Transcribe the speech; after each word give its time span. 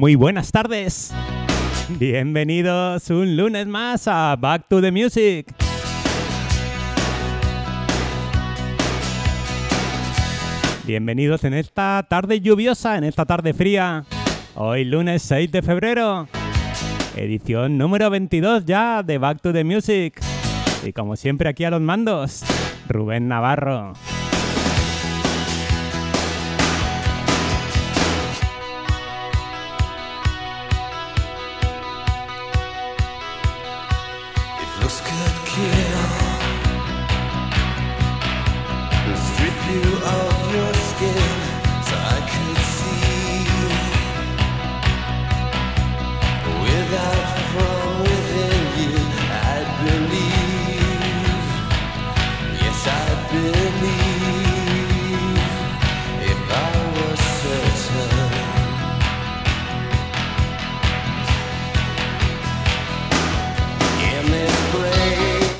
Muy 0.00 0.14
buenas 0.14 0.50
tardes. 0.50 1.12
Bienvenidos 1.98 3.10
un 3.10 3.36
lunes 3.36 3.66
más 3.66 4.08
a 4.08 4.34
Back 4.34 4.66
to 4.66 4.80
the 4.80 4.90
Music. 4.90 5.54
Bienvenidos 10.86 11.44
en 11.44 11.52
esta 11.52 12.06
tarde 12.08 12.40
lluviosa, 12.40 12.96
en 12.96 13.04
esta 13.04 13.26
tarde 13.26 13.52
fría. 13.52 14.06
Hoy 14.54 14.86
lunes 14.86 15.20
6 15.20 15.52
de 15.52 15.60
febrero. 15.60 16.26
Edición 17.14 17.76
número 17.76 18.08
22 18.08 18.64
ya 18.64 19.02
de 19.02 19.18
Back 19.18 19.42
to 19.42 19.52
the 19.52 19.64
Music. 19.64 20.18
Y 20.82 20.94
como 20.94 21.14
siempre 21.14 21.50
aquí 21.50 21.64
a 21.64 21.70
los 21.70 21.82
mandos, 21.82 22.42
Rubén 22.88 23.28
Navarro. 23.28 23.92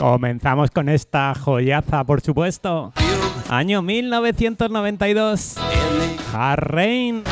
Comenzamos 0.00 0.70
con 0.70 0.88
esta 0.88 1.34
joyaza, 1.34 2.04
por 2.04 2.22
supuesto. 2.22 2.94
Año 3.50 3.82
1992. 3.82 5.56
in 5.58 6.16
the 6.16 6.22
Hard 6.32 6.70
Rain, 6.70 7.22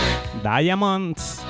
Diamonds. 0.42 1.40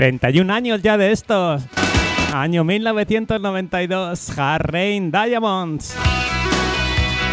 31 0.00 0.50
años 0.50 0.80
ya 0.80 0.96
de 0.96 1.12
estos. 1.12 1.62
Año 2.32 2.64
1992, 2.64 4.38
Hard 4.38 4.70
Rain 4.70 5.12
Diamonds. 5.12 5.94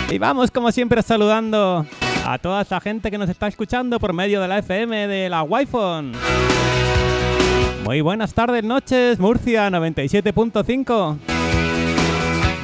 Y 0.10 0.18
vamos 0.18 0.52
como 0.52 0.74
siempre 0.74 1.02
saludando 1.02 1.86
a 2.26 2.38
toda 2.40 2.64
esa 2.64 2.82
gente 2.82 3.10
que 3.10 3.18
nos 3.18 3.30
está 3.30 3.48
escuchando 3.48 4.02
por 4.02 4.12
medio 4.12 4.42
de 4.42 4.50
la 4.50 4.58
FM 4.58 5.08
de 5.08 5.30
la 5.30 5.44
Wi-Fi. 5.44 6.12
Muy 7.86 8.02
buenas 8.02 8.34
tardes, 8.34 8.66
noches, 8.66 9.18
Murcia 9.18 9.70
97.5. 9.70 11.18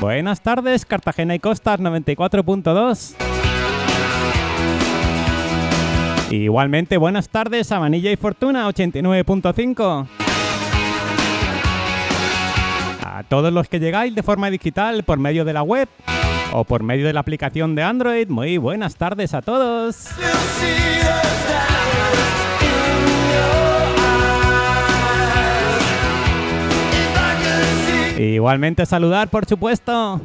Buenas 0.02 0.42
tardes, 0.42 0.86
Cartagena 0.86 1.34
y 1.36 1.40
Costas 1.40 1.80
94.2. 1.80 3.33
Igualmente, 6.42 6.98
buenas 6.98 7.30
tardes 7.30 7.72
a 7.72 7.80
Manilla 7.80 8.12
y 8.12 8.16
Fortuna 8.16 8.68
89.5. 8.68 10.08
A 13.06 13.24
todos 13.30 13.54
los 13.54 13.70
que 13.70 13.80
llegáis 13.80 14.16
de 14.16 14.24
forma 14.24 14.50
digital 14.50 15.04
por 15.04 15.20
medio 15.20 15.46
de 15.46 15.54
la 15.54 15.62
web 15.62 15.88
o 16.52 16.64
por 16.64 16.82
medio 16.82 17.06
de 17.06 17.14
la 17.14 17.20
aplicación 17.20 17.76
de 17.76 17.84
Android, 17.84 18.28
muy 18.30 18.58
buenas 18.58 18.96
tardes 18.96 19.36
a 19.36 19.44
todos. 19.44 20.08
Igualmente 28.18 28.88
saludar, 28.88 29.30
por 29.30 29.46
supuesto, 29.46 30.20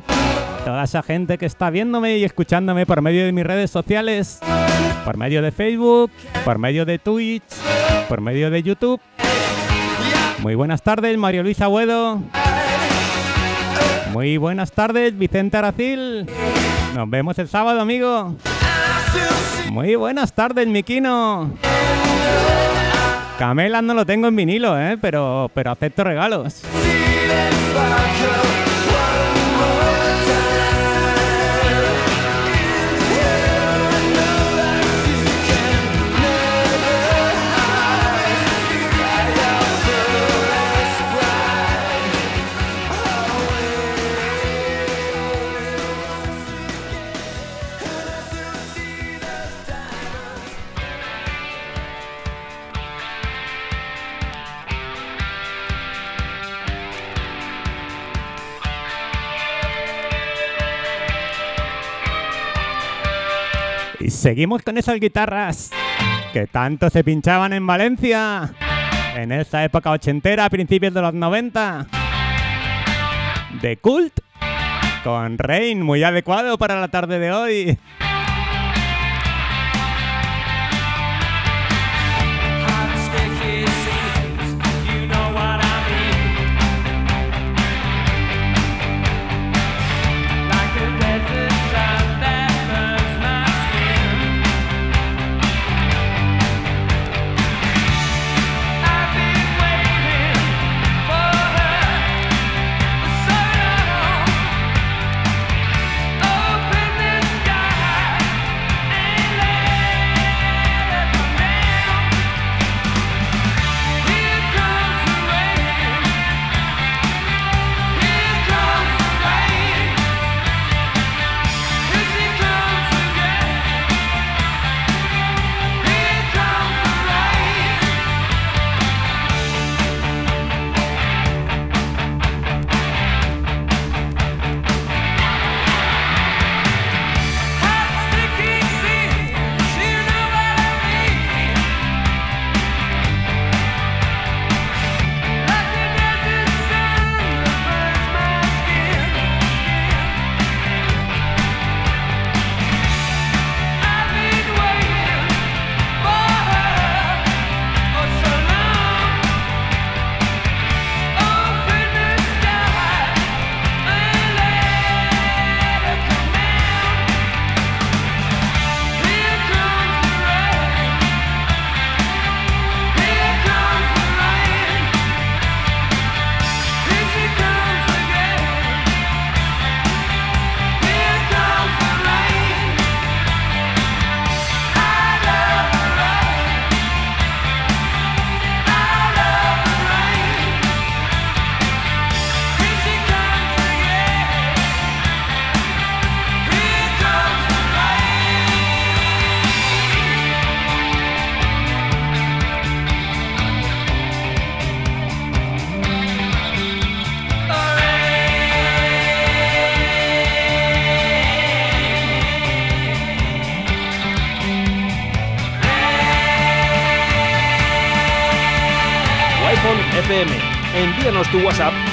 toda 0.65 0.85
esa 0.85 1.03
gente 1.03 1.37
que 1.37 1.45
está 1.45 1.69
viéndome 1.69 2.17
y 2.17 2.25
escuchándome 2.25 2.87
por 2.87 3.03
medio 3.03 3.27
de 3.27 3.33
mis 3.33 3.45
redes 3.45 3.71
sociales, 3.71 4.41
por 5.09 5.17
medio 5.17 5.41
de 5.41 5.53
Facebook, 5.53 6.11
por 6.45 6.59
medio 6.59 6.85
de 6.85 6.99
Twitch, 6.99 7.43
por 8.11 8.21
medio 8.21 8.51
de 8.51 8.63
YouTube. 8.63 9.01
Muy 10.41 10.55
buenas 10.55 10.83
tardes, 10.83 11.17
Mario 11.17 11.43
Luis 11.43 11.63
Agüedo. 11.63 12.21
Muy 14.13 14.37
buenas 14.37 14.71
tardes, 14.71 15.17
Vicente 15.17 15.57
Aracil. 15.57 16.27
Nos 16.95 17.09
vemos 17.09 17.39
el 17.39 17.49
sábado, 17.49 17.81
amigo. 17.81 18.37
Muy 19.71 19.95
buenas 19.95 20.35
tardes, 20.35 20.67
Miquino. 20.67 21.55
Camela 23.39 23.81
no 23.81 23.95
lo 23.95 24.05
tengo 24.05 24.29
en 24.29 24.37
vinilo, 24.37 24.79
¿eh? 24.79 24.99
pero, 25.01 25.51
pero 25.55 25.71
acepto 25.71 26.05
regalos. 26.05 26.65
Seguimos 64.19 64.63
con 64.63 64.77
esas 64.77 64.99
guitarras 64.99 65.71
que 66.33 66.49
tanto 66.49 66.91
se 66.91 67.05
pinchaban 67.05 67.53
en 67.53 67.65
Valencia 67.67 68.53
en 69.17 69.31
esa 69.31 69.65
época 69.65 69.93
ochentera, 69.93 70.51
principios 70.51 70.93
de 70.93 71.01
los 71.01 71.15
90. 71.15 71.87
The 73.61 73.77
Cult 73.77 74.19
con 75.05 75.39
Rain, 75.39 75.83
muy 75.83 76.03
adecuado 76.03 76.59
para 76.59 76.81
la 76.81 76.89
tarde 76.89 77.19
de 77.21 77.33
hoy. 77.33 77.79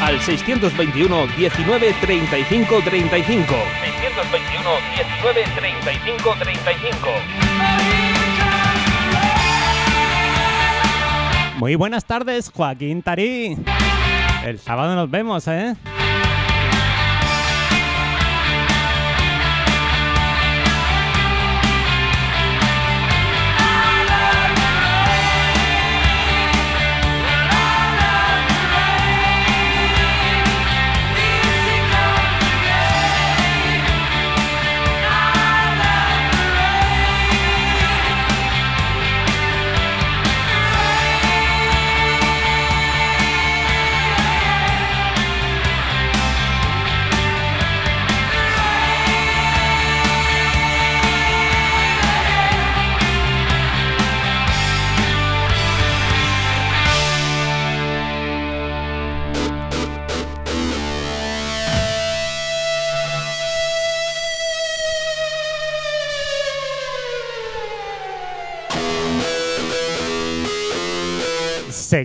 Al 0.05 0.21
621 0.21 1.27
19 1.35 1.93
35 1.99 2.81
35. 2.83 3.55
621 3.81 4.69
19 4.93 5.43
35 5.55 6.35
35. 6.39 7.09
Muy 11.57 11.75
buenas 11.75 12.05
tardes, 12.05 12.51
Joaquín 12.53 13.01
Tarí. 13.01 13.57
El 14.45 14.59
sábado 14.59 14.93
nos 14.95 15.09
vemos, 15.09 15.47
¿eh? 15.47 15.75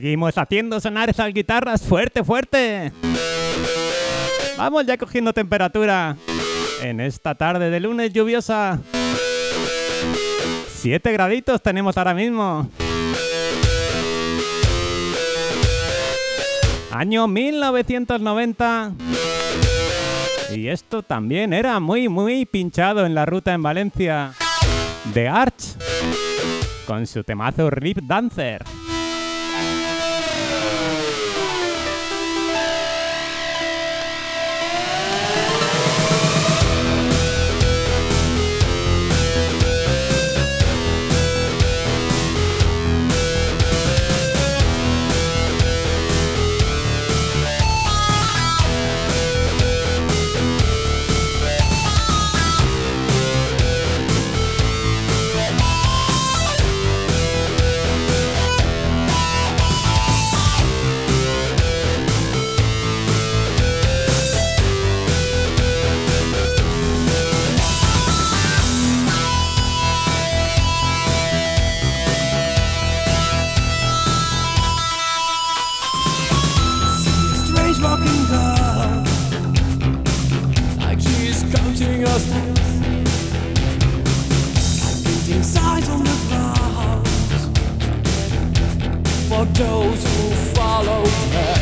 Seguimos 0.00 0.38
haciendo 0.38 0.80
sonar 0.80 1.11
esas 1.11 1.30
guitarras 1.35 1.83
fuerte, 1.83 2.25
fuerte. 2.25 2.90
Vamos 4.57 4.87
ya 4.87 4.97
cogiendo 4.97 5.35
temperatura 5.35 6.16
en 6.80 7.00
esta 7.00 7.35
tarde 7.35 7.69
de 7.69 7.80
lunes 7.80 8.11
lluviosa. 8.11 8.80
7 10.69 11.12
graditos 11.12 11.61
tenemos 11.61 11.99
ahora 11.99 12.14
mismo. 12.14 12.71
Año 16.90 17.28
1990. 17.28 18.92
Y 20.54 20.69
esto 20.69 21.02
también 21.02 21.52
era 21.52 21.78
muy, 21.78 22.09
muy 22.09 22.47
pinchado 22.47 23.04
en 23.04 23.14
la 23.14 23.26
ruta 23.26 23.52
en 23.52 23.62
Valencia. 23.62 24.33
The 25.12 25.28
Arch. 25.28 25.76
Con 26.87 27.07
su 27.07 27.23
temazo 27.23 27.69
Rip 27.69 27.99
Dancer. 27.99 28.64
for 89.30 89.44
those 89.44 90.02
who 90.02 90.28
follow 90.58 91.04
her. 91.34 91.54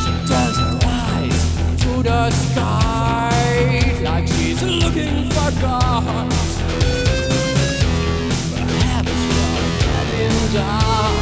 She 0.00 0.12
turns 0.26 0.56
her 0.64 0.78
eyes 0.84 1.38
to 1.82 2.02
the 2.02 2.30
sky 2.30 4.00
like 4.02 4.26
she's 4.26 4.62
looking 4.62 5.28
for 5.32 5.50
God. 5.60 6.30
Perhaps 8.56 9.12
you're 9.28 9.68
getting 9.84 10.52
down. 10.54 11.14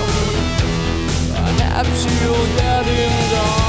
Perhaps 1.35 2.05
you're 2.05 2.47
getting 2.57 3.31
down. 3.33 3.64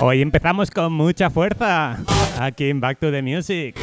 Hoy 0.00 0.22
empezamos 0.22 0.70
con 0.70 0.92
mucha 0.92 1.28
fuerza 1.28 1.98
aquí 2.38 2.70
en 2.70 2.80
Back 2.80 3.00
to 3.00 3.10
the 3.10 3.20
Music. 3.20 3.76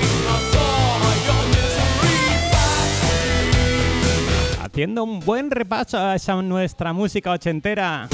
Haciendo 4.63 5.03
un 5.03 5.19
buen 5.19 5.51
repaso 5.51 5.99
a 5.99 6.15
esa 6.15 6.41
nuestra 6.41 6.93
música 6.93 7.31
ochentera. 7.31 8.07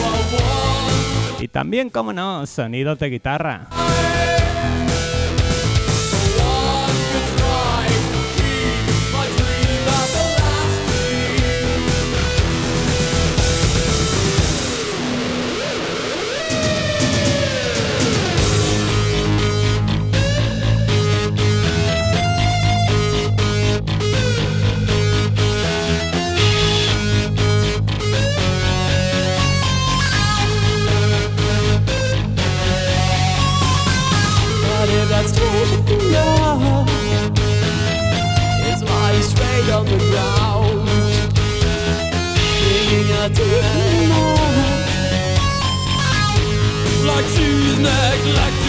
Y 1.41 1.47
también, 1.47 1.89
como 1.89 2.13
no, 2.13 2.45
sonidos 2.45 2.99
de 2.99 3.09
guitarra. 3.09 3.67
neglect 47.81 48.60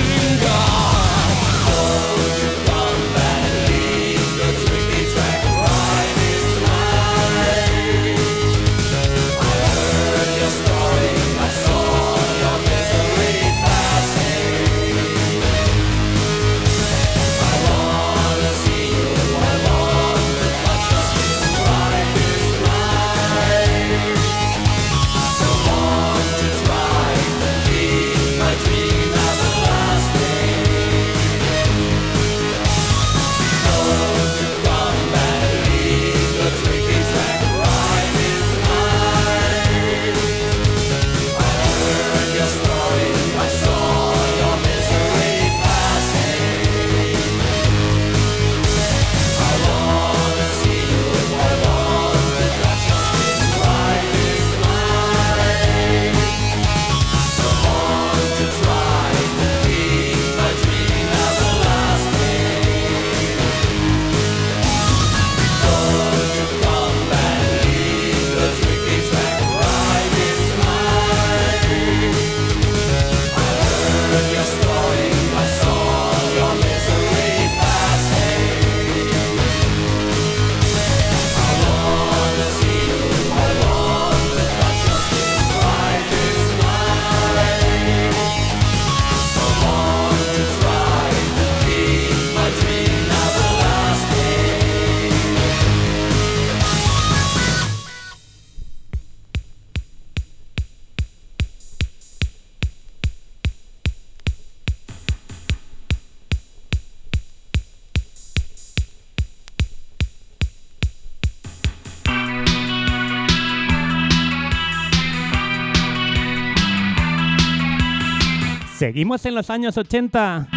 Seguimos 118.93 119.25
en 119.25 119.35
los 119.35 119.49
años 119.49 119.79
80. 119.79 120.49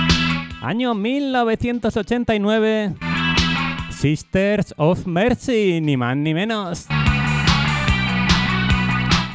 Año 0.62 0.94
1989. 0.94 2.96
Sisters 3.92 4.74
of 4.76 5.08
Mercy, 5.08 5.80
ni 5.80 5.96
más 5.96 6.18
ni 6.18 6.34
menos. 6.34 6.86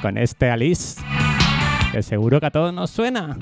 Con 0.02 0.19
este 0.19 0.50
Alice, 0.50 1.00
que 1.92 2.02
seguro 2.02 2.40
que 2.40 2.47
a 2.47 2.50
todos 2.50 2.75
nos 2.75 2.90
suena. 2.90 3.38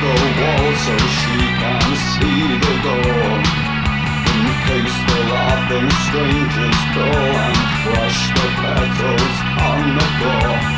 The 0.00 0.14
wall 0.40 0.72
so 0.84 0.96
she 1.18 1.38
can 1.60 1.88
see 2.10 2.40
the 2.64 2.74
door. 2.86 3.30
In 4.34 4.46
case 4.66 4.98
the 5.08 5.20
laughing 5.34 5.90
strangers 6.06 6.80
go 6.94 7.08
and 7.46 7.58
crush 7.82 8.20
the 8.36 8.48
petals 8.62 9.36
on 9.70 9.96
the 9.96 10.06
floor. 10.18 10.77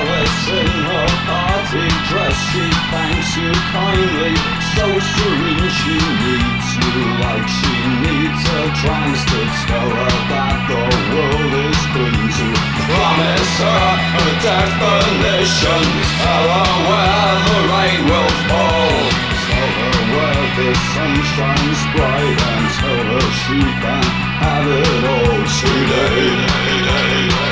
Alice 0.00 0.48
in 0.48 0.66
her 0.88 1.08
party 1.28 1.88
dress, 2.08 2.36
she 2.48 2.64
thanks 2.88 3.36
you 3.36 3.52
kindly. 3.68 4.32
So 4.72 4.86
serene, 4.96 5.68
she 5.76 5.96
needs 6.24 6.68
you 6.80 7.04
like 7.20 7.44
she 7.44 7.76
needs 8.00 8.42
a 8.48 8.62
trance 8.80 9.20
to 9.28 9.40
tell 9.68 9.90
her 9.92 10.14
that 10.32 10.56
the 10.72 10.84
world 11.12 11.52
is 11.68 11.80
clean 11.92 12.26
to 12.32 12.48
promise 12.88 13.54
her 13.60 13.92
a 14.00 14.28
definition. 14.40 15.84
Tell 16.16 16.48
her 16.48 16.72
where 16.88 17.36
the 17.44 17.58
rain 17.68 18.00
will 18.08 18.32
fall. 18.48 19.04
Tell 19.52 19.72
her 19.84 20.00
where 20.16 20.46
the 20.56 20.70
sun 20.96 21.12
shines 21.36 21.80
bright 21.92 22.40
and 22.40 22.66
tell 22.80 23.04
her 23.04 23.26
she 23.44 23.60
can 23.84 24.06
have 24.40 24.64
it 24.64 25.04
all 25.12 25.40
today. 25.60 27.49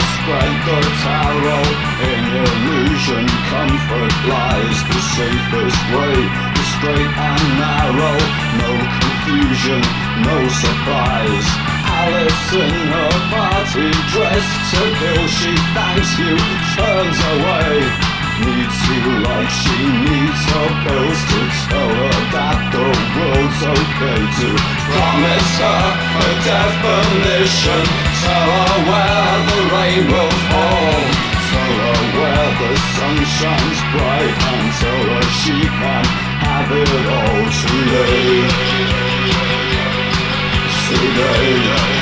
Spread 0.00 0.52
the 0.66 0.80
tarot 1.02 1.66
In 2.12 2.24
illusion 2.44 3.26
comfort 3.50 4.14
lies. 4.28 4.78
The 4.90 5.00
safest 5.16 5.80
way, 5.94 6.16
the 6.54 6.64
straight 6.78 7.12
and 7.14 7.44
narrow. 7.58 8.18
No 8.62 8.72
confusion, 9.00 9.82
no 10.22 10.38
surprise. 10.48 11.48
Alice 11.88 12.52
in 12.54 12.74
her 12.94 13.14
party 13.32 13.90
dress 14.12 14.46
to 14.70 14.82
kill. 14.98 15.24
She 15.26 15.52
thanks 15.74 16.10
you, 16.20 16.34
turns 16.76 17.18
away. 17.34 18.18
Needs 18.38 18.78
you 18.86 19.18
like 19.26 19.50
she 19.50 19.82
needs 20.06 20.42
her 20.54 20.70
pills 20.86 21.20
To 21.26 21.40
tell 21.66 21.90
her 21.90 22.18
that 22.30 22.70
the 22.70 22.86
world's 23.18 23.62
okay 23.66 24.22
To 24.38 24.48
promise 24.86 25.58
her 25.58 25.82
a 26.22 26.28
definition 26.46 28.07
aware 28.78 29.34
the 29.48 29.60
rain 29.74 30.02
rolls 30.12 30.44
on, 30.52 31.02
so 31.50 31.62
aware 31.98 32.50
the 32.62 32.72
sun 32.94 33.16
shines 33.36 33.80
bright, 33.92 34.36
and 34.52 34.66
so 34.80 34.92
she 35.42 35.56
can 35.80 36.04
have 36.44 36.70
it 36.70 37.06
all 37.16 37.44
today. 37.62 38.88
Today. 40.88 41.97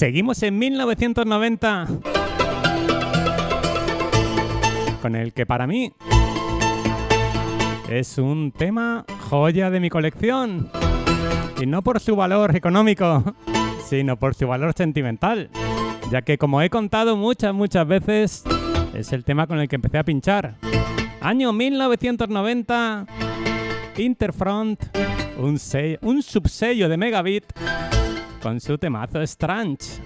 Seguimos 0.00 0.42
en 0.42 0.58
1990 0.58 1.86
con 5.02 5.14
el 5.14 5.34
que 5.34 5.44
para 5.44 5.66
mí 5.66 5.92
es 7.90 8.16
un 8.16 8.50
tema 8.50 9.04
joya 9.28 9.68
de 9.68 9.78
mi 9.78 9.90
colección. 9.90 10.70
Y 11.60 11.66
no 11.66 11.82
por 11.82 12.00
su 12.00 12.16
valor 12.16 12.56
económico, 12.56 13.22
sino 13.84 14.16
por 14.18 14.34
su 14.34 14.48
valor 14.48 14.72
sentimental. 14.74 15.50
Ya 16.10 16.22
que 16.22 16.38
como 16.38 16.62
he 16.62 16.70
contado 16.70 17.18
muchas, 17.18 17.52
muchas 17.52 17.86
veces, 17.86 18.42
es 18.94 19.12
el 19.12 19.22
tema 19.22 19.46
con 19.46 19.60
el 19.60 19.68
que 19.68 19.76
empecé 19.76 19.98
a 19.98 20.04
pinchar. 20.04 20.54
Año 21.20 21.52
1990, 21.52 23.04
Interfront, 23.98 24.82
un, 25.36 25.58
sello- 25.58 26.22
subsello 26.22 26.88
de 26.88 26.96
Megabit 26.96 27.44
con 28.40 28.60
su 28.60 28.78
temazo 28.78 29.20
Strange. 29.22 30.00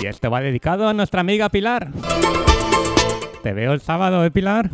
Y 0.00 0.06
esto 0.06 0.30
va 0.30 0.40
dedicado 0.40 0.88
a 0.88 0.94
nuestra 0.94 1.20
amiga 1.20 1.48
Pilar. 1.48 1.88
Te 3.42 3.52
veo 3.52 3.72
el 3.72 3.80
sábado, 3.80 4.24
¿eh, 4.24 4.30
Pilar? 4.30 4.70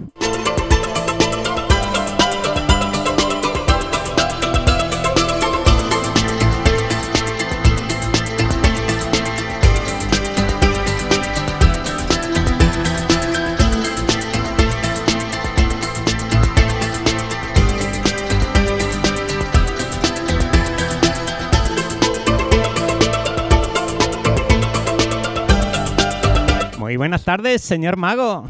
Buenas 26.96 27.24
tardes, 27.24 27.62
señor 27.62 27.96
mago. 27.96 28.46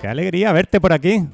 Qué 0.00 0.08
alegría 0.08 0.52
verte 0.52 0.80
por 0.80 0.92
aquí. 0.92 1.26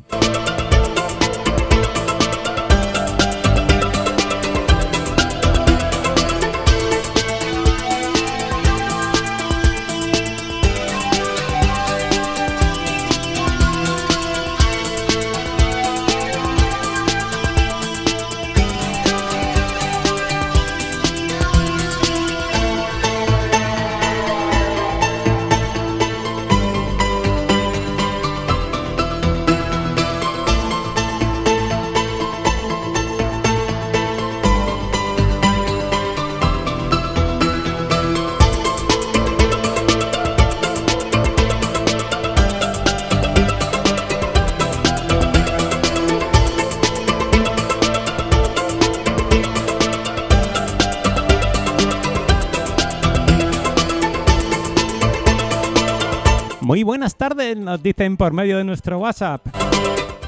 Buenas 57.04 57.16
tardes, 57.16 57.54
nos 57.58 57.82
dicen 57.82 58.16
por 58.16 58.32
medio 58.32 58.56
de 58.56 58.64
nuestro 58.64 58.98
WhatsApp. 58.98 59.46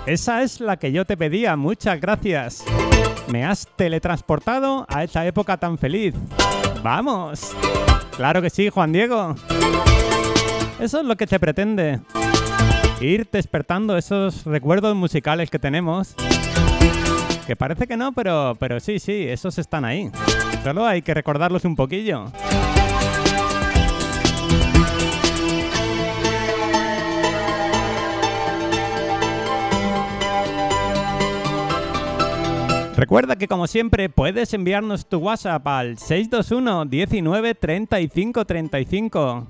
Esa 0.05 0.43
es 0.43 0.61
la 0.61 0.77
que 0.77 0.93
yo 0.93 1.07
te 1.07 1.17
pedía, 1.17 1.57
muchas 1.57 1.99
gracias. 1.99 2.63
Me 3.29 3.47
has 3.47 3.67
teletransportado 3.77 4.85
a 4.87 5.03
esa 5.03 5.25
época 5.25 5.57
tan 5.57 5.79
feliz. 5.79 6.15
¡Vamos! 6.83 7.57
Claro 8.15 8.43
que 8.43 8.51
sí, 8.51 8.69
Juan 8.69 8.93
Diego. 8.93 9.35
Eso 10.79 11.01
es 11.01 11.07
lo 11.07 11.17
que 11.17 11.27
se 11.27 11.41
pretende. 11.41 12.01
Ir 13.01 13.27
despertando 13.33 13.97
esos 13.97 14.45
recuerdos 14.45 14.95
musicales 14.95 15.49
que 15.49 15.59
tenemos. 15.59 16.15
Que 17.47 17.57
parece 17.57 17.87
que 17.87 17.97
no, 17.97 18.13
pero, 18.13 18.55
pero 18.61 18.81
sí, 18.81 18.99
sí, 18.99 19.27
esos 19.27 19.57
están 19.57 19.87
ahí. 19.87 20.11
Solo 20.63 20.85
hay 20.85 21.01
que 21.01 21.15
recordarlos 21.15 21.65
un 21.65 21.75
poquillo. 21.75 22.31
Recuerda 32.97 33.37
que 33.37 33.47
como 33.47 33.67
siempre 33.67 34.09
puedes 34.09 34.55
enviarnos 34.55 35.07
tu 35.07 35.19
WhatsApp 35.19 35.67
al 35.67 35.99
621 35.99 36.87
19 36.87 37.55
35 37.55 38.45
35. 38.47 39.47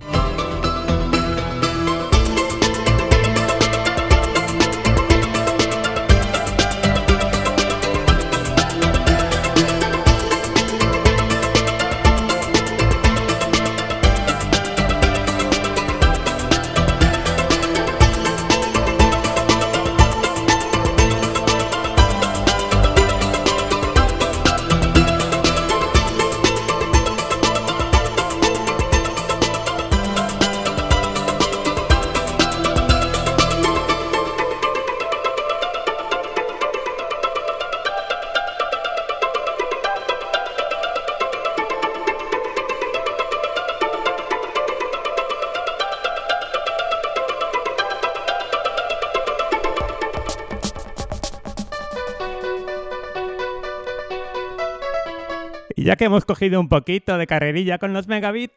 Ya 55.86 55.94
que 55.94 56.06
hemos 56.06 56.24
cogido 56.24 56.58
un 56.58 56.68
poquito 56.68 57.16
de 57.16 57.28
carrerilla 57.28 57.78
con 57.78 57.92
los 57.92 58.08
megabit, 58.08 58.50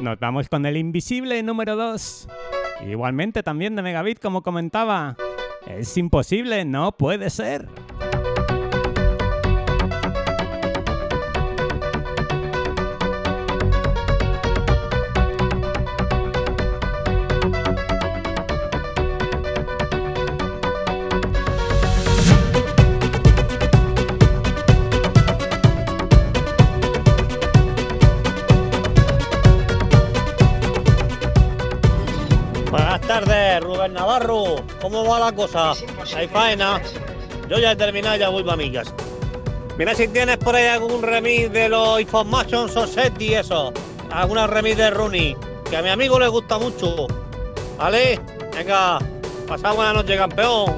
nos 0.00 0.18
vamos 0.18 0.48
con 0.48 0.66
el 0.66 0.76
invisible 0.76 1.40
número 1.44 1.76
2. 1.76 2.28
Igualmente 2.88 3.44
también 3.44 3.76
de 3.76 3.82
megabit, 3.82 4.18
como 4.18 4.42
comentaba. 4.42 5.16
Es 5.68 5.96
imposible, 5.96 6.64
no 6.64 6.90
puede 6.96 7.30
ser. 7.30 7.68
¿Cómo 34.84 35.02
va 35.06 35.18
la 35.18 35.32
cosa? 35.32 35.72
Hay 36.14 36.28
faena. 36.28 36.78
Yo 37.48 37.58
ya 37.58 37.72
he 37.72 37.76
terminado, 37.76 38.16
ya 38.16 38.28
voy 38.28 38.44
para 38.44 38.58
mi 38.58 38.70
casa. 38.70 38.92
Mira 39.78 39.94
si 39.94 40.08
tienes 40.08 40.36
por 40.36 40.54
ahí 40.54 40.66
algún 40.66 41.02
remix 41.02 41.50
de 41.50 41.70
los 41.70 42.02
Information 42.02 42.68
Society 42.68 43.28
y 43.28 43.34
eso. 43.36 43.72
Alguna 44.10 44.46
remix 44.46 44.76
de 44.76 44.90
Rooney, 44.90 45.36
que 45.70 45.78
a 45.78 45.82
mi 45.82 45.88
amigo 45.88 46.20
le 46.20 46.28
gusta 46.28 46.58
mucho. 46.58 47.06
¿Vale? 47.78 48.20
Venga, 48.54 48.98
pasad 49.48 49.74
buena 49.74 49.94
noche, 49.94 50.18
campeón. 50.18 50.76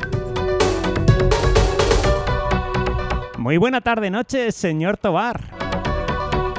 Muy 3.38 3.57
buena 3.57 3.81
tarde, 3.81 4.09
noche, 4.09 4.53
señor 4.53 4.99
Tobar. 4.99 5.40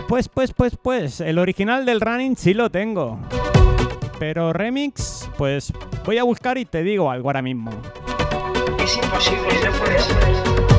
Pues, 0.09 0.27
pues, 0.27 0.51
pues, 0.51 0.75
pues, 0.75 1.21
el 1.21 1.39
original 1.39 1.85
del 1.85 2.01
running 2.01 2.35
sí 2.35 2.53
lo 2.53 2.69
tengo. 2.69 3.17
Pero 4.19 4.51
remix, 4.51 5.29
pues 5.37 5.71
voy 6.07 6.17
a 6.17 6.23
buscar 6.23 6.57
y 6.57 6.63
te 6.63 6.83
digo 6.83 7.11
algo 7.11 7.27
ahora 7.27 7.41
mismo. 7.41 7.69
Es 8.81 8.95
imposible, 8.95 9.49
no 9.65 9.71
puede 9.73 9.99
ser. 9.99 10.76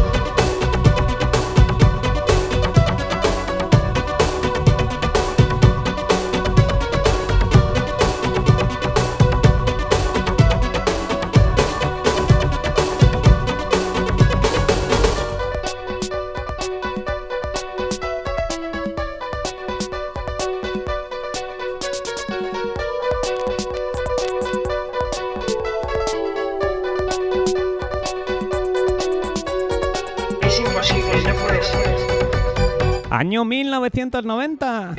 Año 33.29 33.45
1990. 33.45 34.97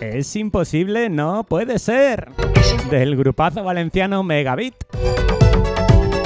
Es 0.00 0.34
imposible, 0.34 1.08
no 1.08 1.44
puede 1.44 1.78
ser. 1.78 2.28
Del 2.90 3.14
grupazo 3.14 3.62
valenciano 3.62 4.24
Megabit. 4.24 4.74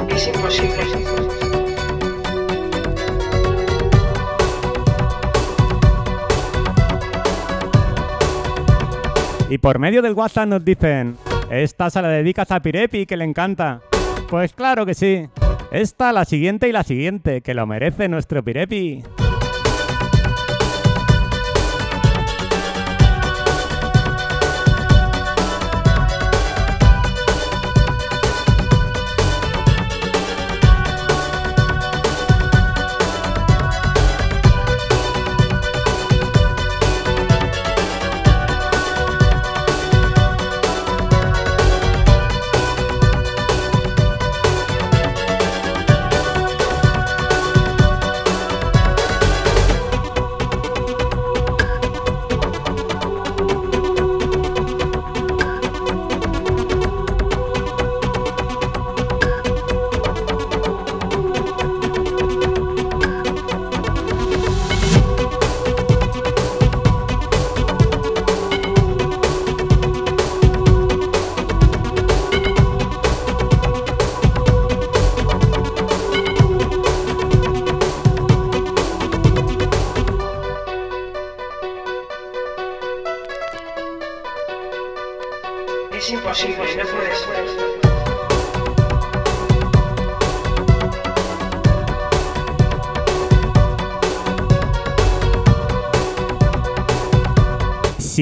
es 0.08 0.28
imposible. 0.28 0.82
Y 9.50 9.58
por 9.58 9.78
medio 9.78 10.00
del 10.00 10.14
WhatsApp 10.14 10.48
nos 10.48 10.64
dicen, 10.64 11.18
esta 11.50 11.90
se 11.90 12.00
la 12.00 12.08
dedicas 12.08 12.50
a 12.50 12.62
Pirepi, 12.62 13.04
que 13.04 13.18
le 13.18 13.24
encanta. 13.24 13.82
Pues 14.30 14.54
claro 14.54 14.86
que 14.86 14.94
sí. 14.94 15.28
Esta, 15.70 16.14
la 16.14 16.24
siguiente 16.24 16.70
y 16.70 16.72
la 16.72 16.82
siguiente, 16.82 17.42
que 17.42 17.52
lo 17.52 17.66
merece 17.66 18.08
nuestro 18.08 18.42
Pirepi. 18.42 19.02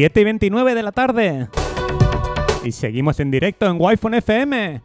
7 0.01 0.19
y 0.19 0.25
29 0.25 0.75
de 0.75 0.83
la 0.83 0.93
tarde. 0.93 1.49
Y 2.65 2.73
seguimos 2.73 3.21
en 3.21 3.31
directo 3.31 3.67
en 3.67 3.77
Wi-Fi 3.79 4.17
FM. 4.17 4.81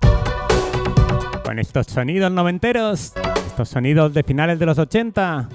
Con 1.41 1.58
estos 1.58 1.88
sonidos 1.88 2.34
noventeros, 2.34 3.13
estos 3.47 3.69
sonidos 3.69 4.13
de 4.13 4.23
finales 4.23 4.60
de 4.60 4.65
los 4.65 4.78
80. 4.78 5.47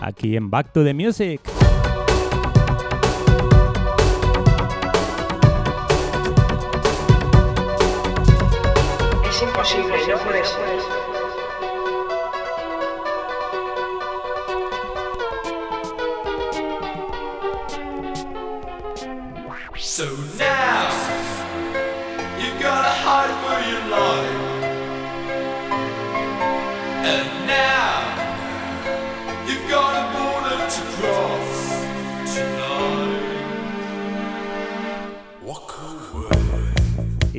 Aquí 0.00 0.36
en 0.36 0.48
Back 0.48 0.72
to 0.72 0.84
the 0.84 0.94
Music. 0.94 1.40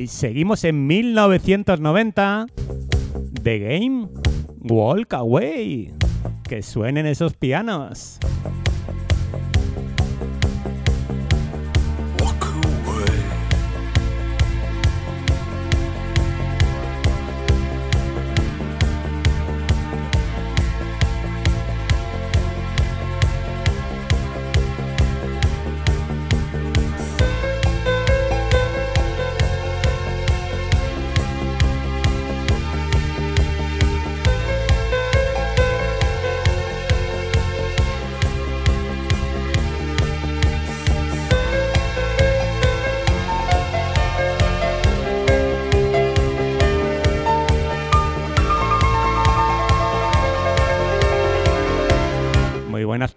Y 0.02 0.08
seguimos 0.08 0.64
en 0.64 0.88
1990. 0.88 2.46
The 3.40 3.58
Game 3.60 4.08
Walk 4.62 5.14
Away. 5.14 5.92
Que 6.42 6.60
suenen 6.60 7.06
esos 7.06 7.34
pianos. 7.34 8.18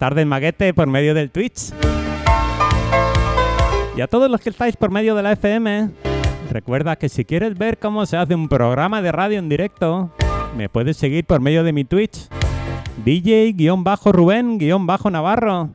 Tardes, 0.06 0.24
Maguete, 0.24 0.72
por 0.72 0.86
medio 0.86 1.14
del 1.14 1.32
Twitch. 1.32 1.72
Y 3.96 4.00
a 4.00 4.06
todos 4.06 4.30
los 4.30 4.40
que 4.40 4.50
estáis 4.50 4.76
por 4.76 4.92
medio 4.92 5.16
de 5.16 5.24
la 5.24 5.32
FM, 5.32 5.90
recuerda 6.48 6.94
que 6.94 7.08
si 7.08 7.24
quieres 7.24 7.58
ver 7.58 7.78
cómo 7.78 8.06
se 8.06 8.16
hace 8.16 8.36
un 8.36 8.48
programa 8.48 9.02
de 9.02 9.10
radio 9.10 9.40
en 9.40 9.48
directo, 9.48 10.12
me 10.56 10.68
puedes 10.68 10.96
seguir 10.96 11.24
por 11.24 11.40
medio 11.40 11.64
de 11.64 11.72
mi 11.72 11.84
Twitch. 11.84 12.28
DJ-Rubén-Navarro. 13.04 15.70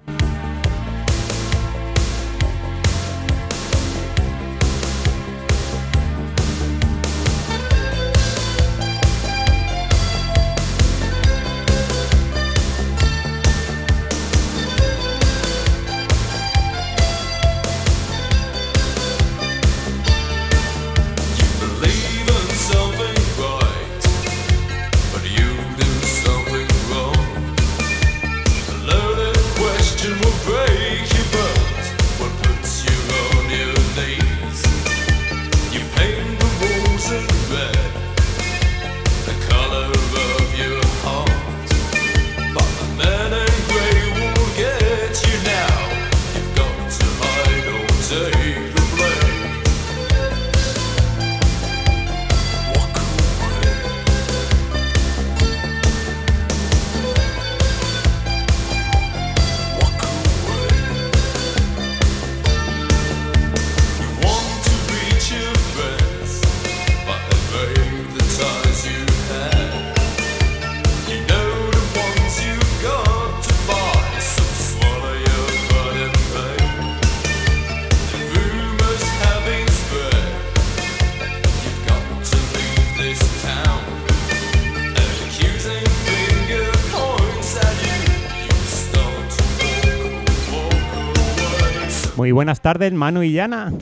Muy 92.32 92.36
buenas 92.36 92.62
tardes, 92.62 92.94
Manu 92.94 93.24
y 93.24 93.34
Yana. 93.34 93.74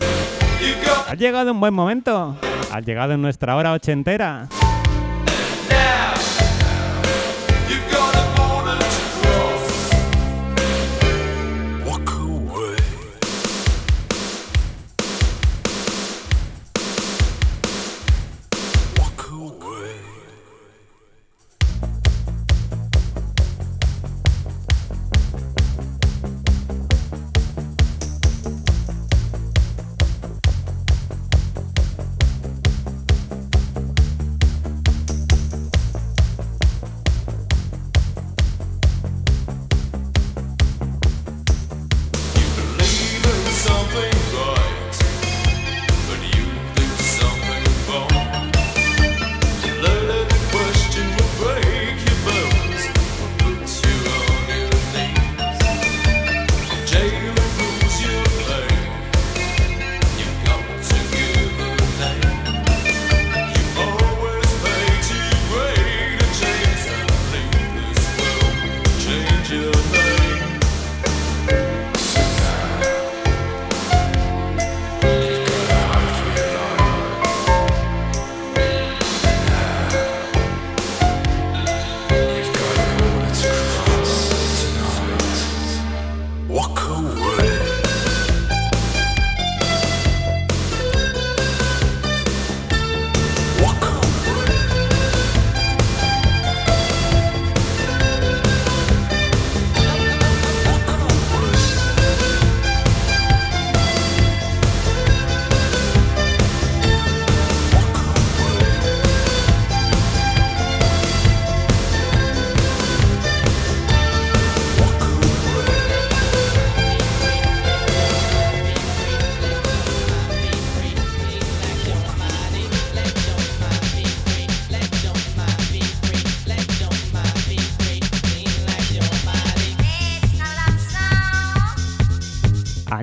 Has 1.07 1.19
llegado 1.19 1.51
en 1.51 1.59
buen 1.59 1.71
momento. 1.71 2.35
Has 2.71 2.83
llegado 2.83 3.13
en 3.13 3.21
nuesra 3.21 3.55
hora 3.55 3.73
ochentera. 3.73 4.47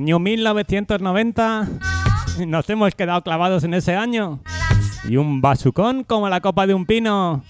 Año 0.06 0.20
1990. 0.20 1.68
Nos 2.46 2.70
hemos 2.70 2.94
quedado 2.94 3.22
clavados 3.22 3.64
en 3.64 3.74
ese 3.74 3.96
año. 3.96 4.38
Y 5.08 5.16
un 5.16 5.40
basucón 5.40 6.04
como 6.04 6.28
la 6.28 6.40
copa 6.40 6.64
de 6.64 6.74
un 6.74 6.86
pino. 6.86 7.42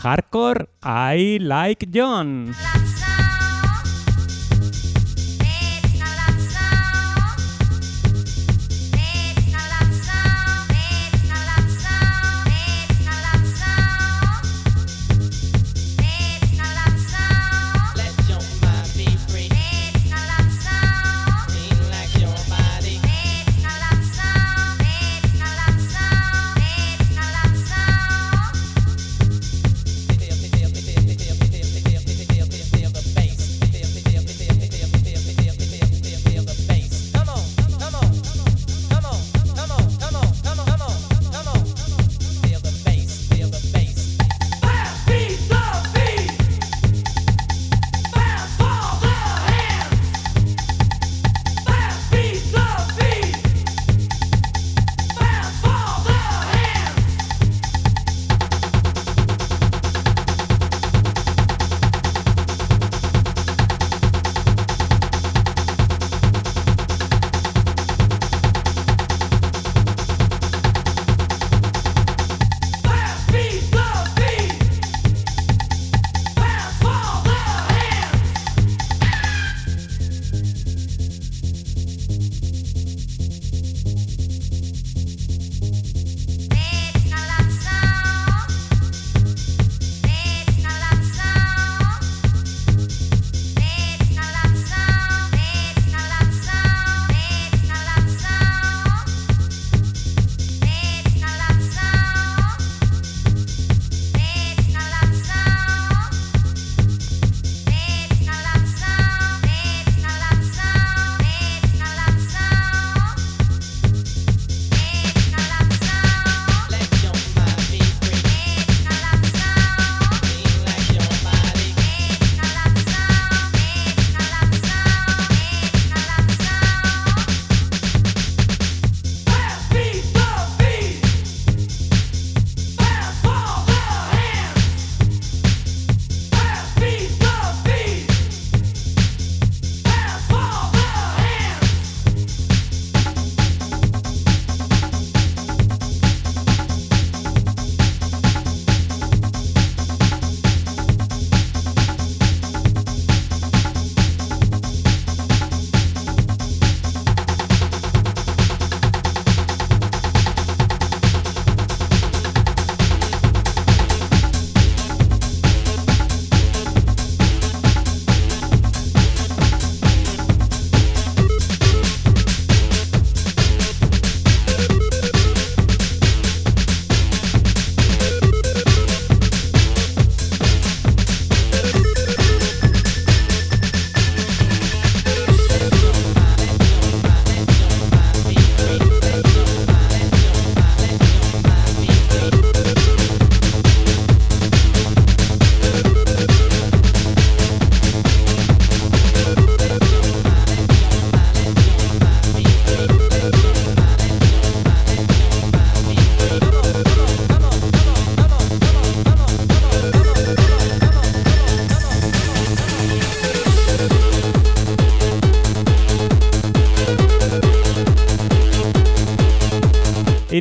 Hardcore 0.00 0.70
I 0.82 1.40
Like 1.40 1.90
John. 1.92 2.54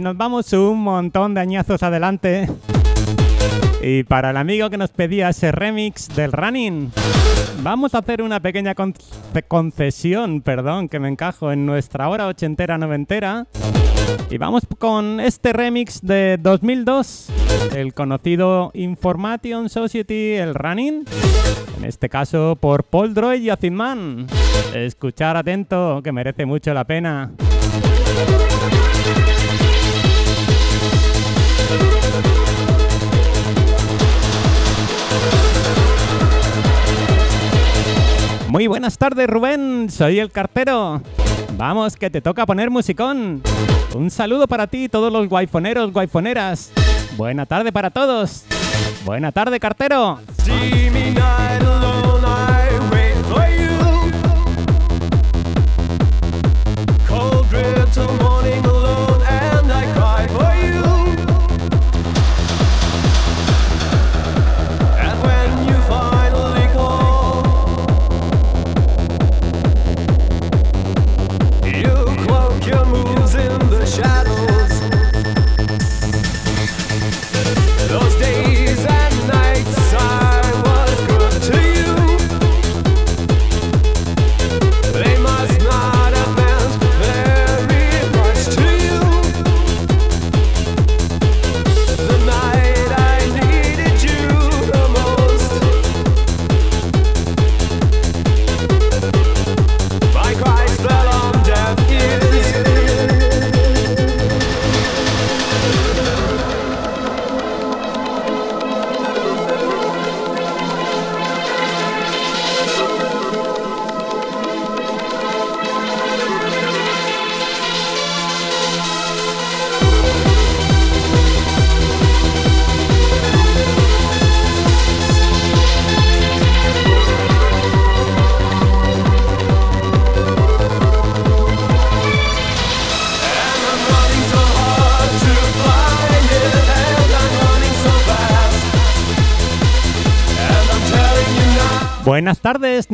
Nos 0.04 0.18
vamos 0.18 0.51
un 0.54 0.84
montón 0.84 1.34
de 1.34 1.39
añazos 1.41 1.82
adelante. 1.82 2.49
Y 3.82 4.04
para 4.04 4.32
el 4.32 4.38
amigo 4.38 4.70
que 4.70 4.78
nos 4.78 4.91
pedía 4.91 5.30
ese 5.30 5.51
remix 5.51 6.08
del 6.10 6.32
Running, 6.32 6.91
vamos 7.62 7.95
a 7.95 7.99
hacer 7.99 8.22
una 8.22 8.39
pequeña 8.39 8.76
con- 8.76 8.93
concesión, 9.47 10.41
perdón, 10.41 10.89
que 10.89 10.99
me 10.99 11.08
encajo 11.08 11.51
en 11.51 11.66
nuestra 11.66 12.10
hora 12.10 12.28
ochentera 12.28 12.78
noventera. 12.78 13.47
Y 14.30 14.38
vamos 14.38 14.64
con 14.78 15.20
este 15.20 15.54
remix 15.54 16.01
de 16.01 16.38
2002, 16.41 17.30
el 17.76 17.93
conocido 17.93 18.72
Information 18.74 19.70
Society, 19.70 20.34
el 20.34 20.54
Running. 20.54 21.06
En 21.78 21.86
este 21.86 22.10
caso 22.10 22.58
por 22.60 22.84
Paul 22.84 23.14
Droid 23.14 23.41
y 23.41 23.49
Acid 23.49 23.72
Man. 23.72 24.28
Escuchar 24.74 25.38
atento, 25.38 26.01
que 26.04 26.12
merece 26.12 26.45
mucho 26.45 26.74
la 26.74 26.84
pena. 26.86 27.32
Muy 38.54 38.68
buenas 38.68 38.99
tardes, 38.99 39.26
Rubén. 39.26 39.89
Soy 39.89 40.20
el 40.20 40.30
cartero. 40.32 41.01
Vamos, 41.58 41.95
que 41.95 42.12
te 42.12 42.22
toca 42.22 42.45
poner 42.45 42.70
musicón. 42.70 43.41
Un 43.95 44.12
saludo 44.12 44.47
para 44.47 44.68
ti, 44.68 44.88
todos 44.89 45.12
los 45.12 45.28
guayfoneros, 45.28 45.91
guayfoneras. 45.91 46.72
Buena 47.18 47.47
tarde 47.47 47.72
para 47.72 47.89
todos. 47.89 48.45
Buena 49.06 49.32
tarde, 49.32 49.60
cartero. 49.60 50.20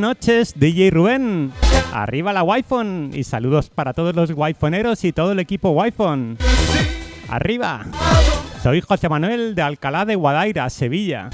Noches, 0.09 0.55
DJ 0.55 0.89
Rubén. 0.89 1.51
Arriba 1.93 2.33
la 2.33 2.41
Wi-Fi 2.41 3.11
y 3.13 3.23
saludos 3.23 3.69
para 3.69 3.93
todos 3.93 4.15
los 4.15 4.31
Wi-Foneros 4.35 5.03
y 5.03 5.11
todo 5.11 5.33
el 5.33 5.39
equipo 5.39 5.69
Wi-Fi. 5.69 6.35
Arriba. 7.27 7.85
Soy 8.63 8.81
José 8.81 9.07
Manuel 9.07 9.53
de 9.53 9.61
Alcalá 9.61 10.05
de 10.05 10.15
Guadaira, 10.15 10.67
Sevilla. 10.71 11.29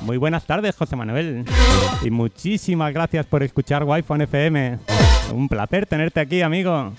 Muy 0.00 0.16
buenas 0.16 0.44
tardes, 0.46 0.74
José 0.74 0.96
Manuel. 0.96 1.44
Y 2.02 2.10
muchísimas 2.10 2.92
gracias 2.92 3.24
por 3.24 3.44
escuchar 3.44 3.84
Wi-Fi 3.84 4.22
FM. 4.24 4.78
Un 5.32 5.48
placer 5.48 5.86
tenerte 5.86 6.18
aquí, 6.18 6.42
amigo. 6.42 6.94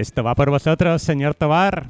Esto 0.00 0.22
va 0.22 0.34
por 0.34 0.50
vosotros, 0.50 1.00
señor 1.00 1.34
Tobar. 1.34 1.86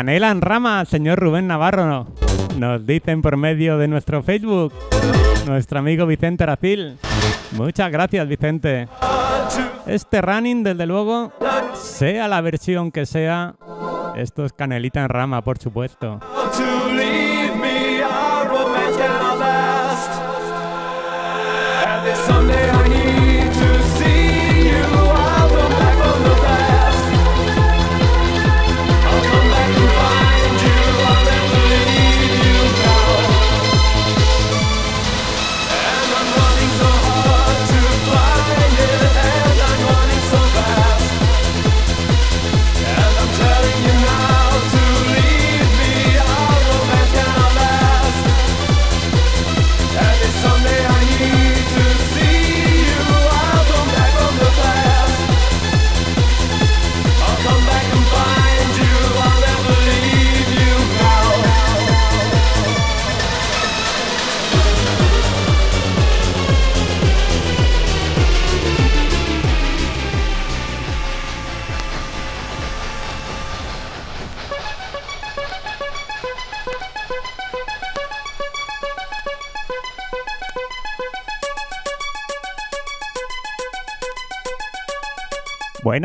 Canela 0.00 0.30
en 0.30 0.40
rama, 0.40 0.82
señor 0.86 1.18
Rubén 1.18 1.46
Navarro. 1.46 2.06
Nos 2.56 2.86
dicen 2.86 3.20
por 3.20 3.36
medio 3.36 3.76
de 3.76 3.86
nuestro 3.86 4.22
Facebook, 4.22 4.72
nuestro 5.46 5.78
amigo 5.78 6.06
Vicente 6.06 6.42
Aracil. 6.42 6.96
Muchas 7.52 7.92
gracias, 7.92 8.26
Vicente. 8.26 8.88
Este 9.84 10.22
running, 10.22 10.62
desde 10.62 10.86
luego, 10.86 11.34
sea 11.74 12.28
la 12.28 12.40
versión 12.40 12.90
que 12.90 13.04
sea, 13.04 13.56
esto 14.16 14.46
es 14.46 14.54
canelita 14.54 15.02
en 15.02 15.10
rama, 15.10 15.42
por 15.42 15.58
supuesto. 15.58 16.18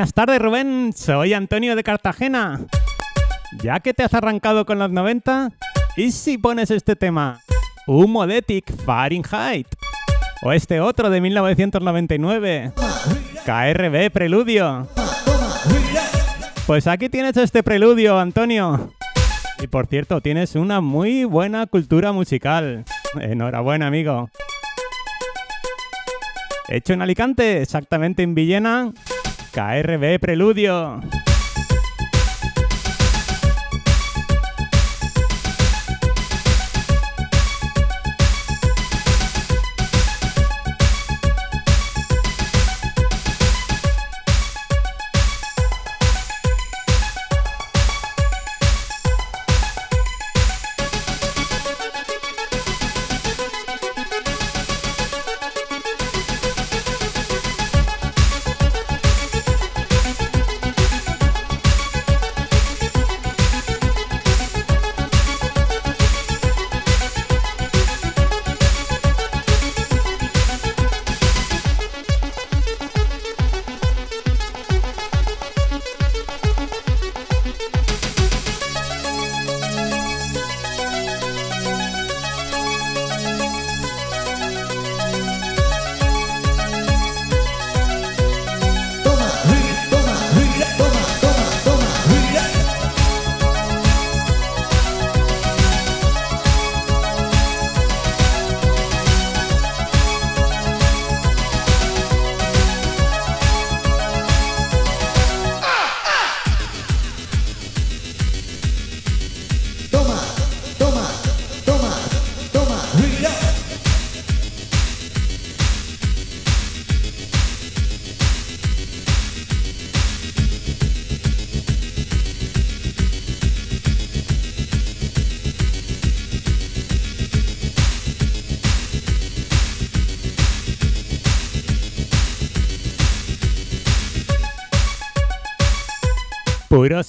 Buenas 0.05 0.13
tardes, 0.13 0.39
Rubén. 0.39 0.93
Soy 0.95 1.33
Antonio 1.33 1.75
de 1.75 1.83
Cartagena. 1.83 2.59
Ya 3.63 3.79
que 3.79 3.91
te 3.91 4.03
has 4.03 4.13
arrancado 4.13 4.63
con 4.63 4.77
los 4.77 4.91
90, 4.91 5.49
¿y 5.97 6.11
si 6.11 6.37
pones 6.37 6.69
este 6.69 6.95
tema? 6.95 7.41
Humodetic 7.87 8.71
Fahrenheit. 8.85 9.65
O 10.43 10.51
este 10.51 10.79
otro 10.79 11.09
de 11.09 11.21
1999. 11.21 12.71
KRB 13.45 14.11
Preludio. 14.11 14.87
Pues 16.67 16.85
aquí 16.85 17.09
tienes 17.09 17.35
este 17.37 17.63
preludio, 17.63 18.19
Antonio. 18.19 18.93
Y 19.57 19.65
por 19.65 19.87
cierto, 19.87 20.21
tienes 20.21 20.53
una 20.53 20.81
muy 20.81 21.23
buena 21.23 21.65
cultura 21.65 22.11
musical. 22.11 22.85
Enhorabuena, 23.19 23.87
amigo. 23.87 24.29
Hecho 26.67 26.93
en 26.93 27.01
Alicante, 27.01 27.63
exactamente 27.63 28.21
en 28.21 28.35
Villena. 28.35 28.93
KRB 29.55 30.19
Preludio. 30.19 30.99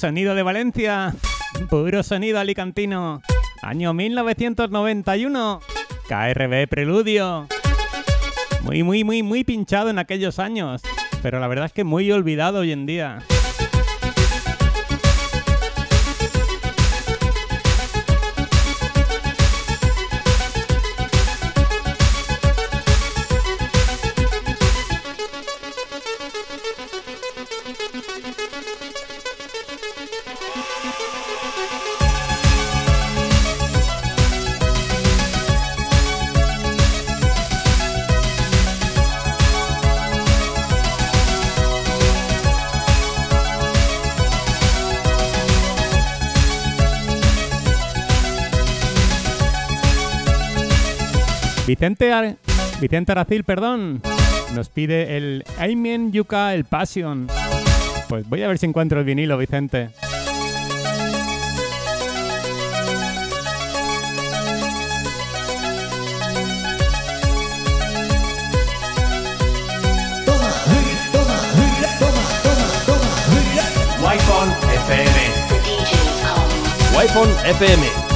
Sonido 0.07 0.37
de 0.37 0.45
Valencia. 0.45 1.17
Puro 1.69 2.05
sonido 2.05 2.39
alicantino. 2.39 3.23
Año 3.61 3.93
1991. 3.93 5.61
KRB 6.09 6.69
Preludio. 6.69 7.49
Muy, 8.63 8.85
muy, 8.85 9.03
muy, 9.03 9.25
muy 9.25 9.43
pinchado 9.43 9.91
en 9.91 9.99
aquellos 9.99 10.39
años. 10.39 10.83
Pero 11.25 11.41
la 11.41 11.49
verdad 11.49 11.67
es 11.67 11.73
que 11.73 11.83
muy 11.83 12.13
olvidado 12.13 12.61
hoy 12.61 12.71
en 12.71 12.87
día. 12.87 13.19
Vicente, 51.87 52.37
Vicente 52.81 53.13
Aracil, 53.13 53.45
perdón, 53.45 54.03
nos 54.57 54.69
pide 54.71 55.17
el 55.17 55.45
Aimien 55.57 56.11
Yuka, 56.11 56.53
el 56.53 56.65
Passion. 56.65 57.29
Pues 58.09 58.29
voy 58.29 58.43
a 58.43 58.49
ver 58.49 58.59
si 58.59 58.67
encuentro 58.67 58.99
el 58.99 59.05
vinilo, 59.05 59.39
Vicente. 59.39 59.91
Wi-Fi 76.97 77.51
FM. 77.51 78.16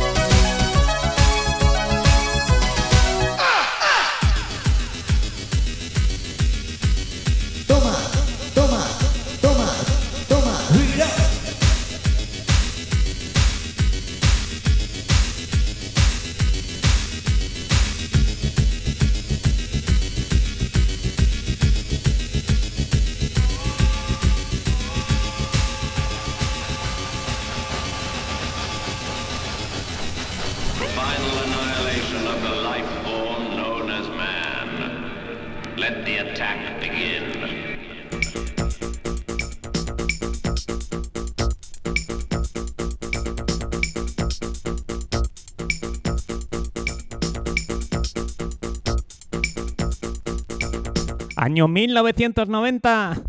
Año 51.51 51.67
1990. 51.67 53.23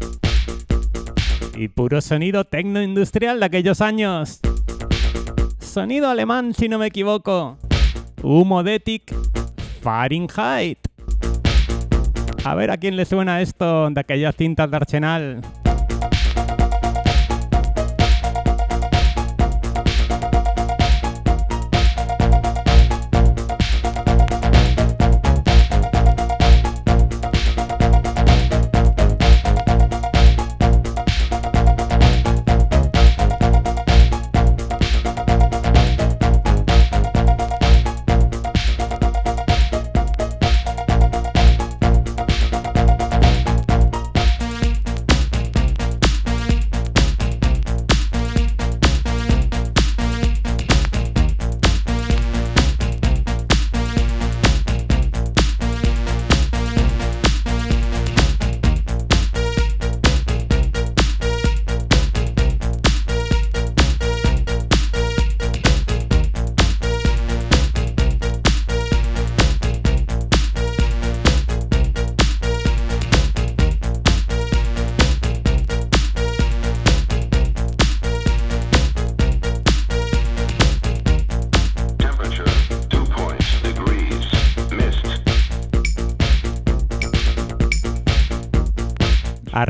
Y 1.56 1.66
puro 1.66 2.00
sonido 2.00 2.44
tecno-industrial 2.44 3.40
de 3.40 3.46
aquellos 3.46 3.80
años. 3.80 4.38
Sonido 5.58 6.08
alemán, 6.08 6.54
si 6.54 6.68
no 6.68 6.78
me 6.78 6.86
equivoco. 6.86 7.58
Humodetic 8.22 9.12
Fahrenheit. 9.82 10.78
A 12.44 12.54
ver 12.54 12.70
a 12.70 12.76
quién 12.76 12.94
le 12.94 13.06
suena 13.06 13.40
esto 13.40 13.90
de 13.90 14.00
aquellas 14.00 14.36
cintas 14.36 14.70
de 14.70 14.76
Arsenal. 14.76 15.40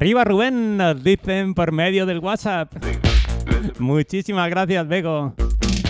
Arriba 0.03 0.25
Rubén, 0.25 0.77
nos 0.77 1.05
dicen 1.05 1.55
por 1.55 1.71
medio 1.71 2.07
del 2.07 2.19
WhatsApp. 2.19 2.73
Muchísimas 3.79 4.51
gracias, 4.51 4.89
Bego. 4.89 5.33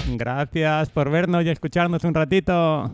Gracias 0.07 0.91
por 0.91 1.11
vernos 1.11 1.47
y 1.47 1.49
escucharnos 1.49 2.05
un 2.05 2.13
ratito. 2.13 2.93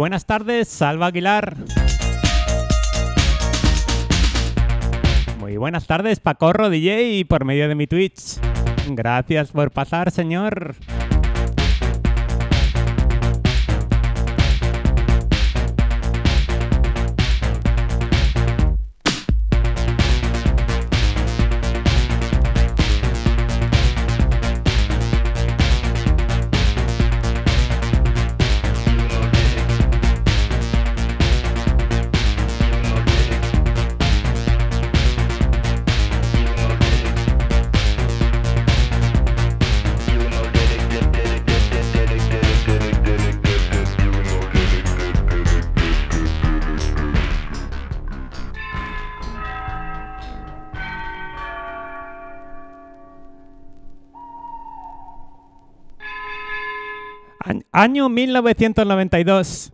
Buenas 0.00 0.24
tardes, 0.24 0.66
Salva 0.66 1.08
Aguilar. 1.08 1.56
Muy 5.38 5.58
buenas 5.58 5.86
tardes, 5.86 6.20
Pacorro 6.20 6.70
DJ, 6.70 7.26
por 7.26 7.44
medio 7.44 7.68
de 7.68 7.74
mi 7.74 7.86
Twitch. 7.86 8.38
Gracias 8.88 9.50
por 9.50 9.70
pasar, 9.72 10.10
señor. 10.10 10.74
Año 57.72 58.08
1992. 58.08 59.70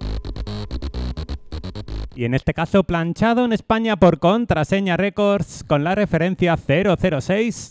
Y 2.15 2.25
en 2.27 2.35
este 2.35 2.53
caso 2.53 2.85
planchado 2.85 3.47
en 3.47 3.55
España 3.55 3.97
por 3.97 4.19
Contraseña 4.19 4.99
Records 4.99 5.65
con 5.65 5.83
la 5.83 5.95
referencia 5.95 6.59
006. 6.59 7.71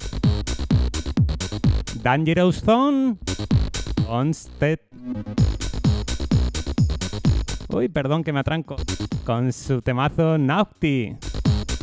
Dangerous 2.02 2.62
Zone. 2.62 3.18
Onstead. 4.08 4.80
Uy, 7.70 7.88
perdón 7.90 8.24
que 8.24 8.34
me 8.34 8.40
atranco. 8.40 8.78
Con 9.26 9.54
su 9.54 9.84
temazo 9.84 10.40
Naughty. 10.40 11.16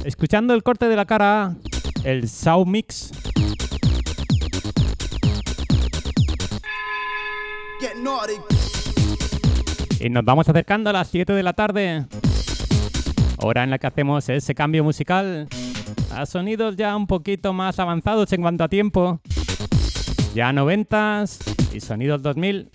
Escuchando 0.05 0.55
el 0.55 0.65
corte 0.65 0.89
de 0.89 0.97
la 0.97 1.05
cara 1.05 1.55
el 2.03 2.29
Sound 2.29 2.67
Mix. 2.67 3.13
Y 10.01 10.09
nos 10.11 10.25
vamos 10.25 10.49
acercando 10.49 10.91
a 10.91 10.93
las 10.93 11.09
7 11.09 11.33
de 11.33 11.43
la 11.43 11.53
tarde. 11.53 12.07
Hora 13.39 13.65
en 13.65 13.71
la 13.71 13.79
que 13.79 13.87
hacemos 13.87 14.29
ese 14.29 14.55
cambio 14.55 14.85
musical 14.85 15.49
a 16.13 16.27
sonidos 16.27 16.77
ya 16.77 16.95
un 16.97 17.07
poquito 17.07 17.53
más 17.53 17.79
avanzados 17.79 18.33
en 18.33 18.43
cuanto 18.43 18.65
a 18.65 18.69
tiempo. 18.69 19.21
Ya 20.35 20.53
90s 20.53 21.75
y 21.75 21.81
sonidos 21.81 22.23
2000. 22.23 22.71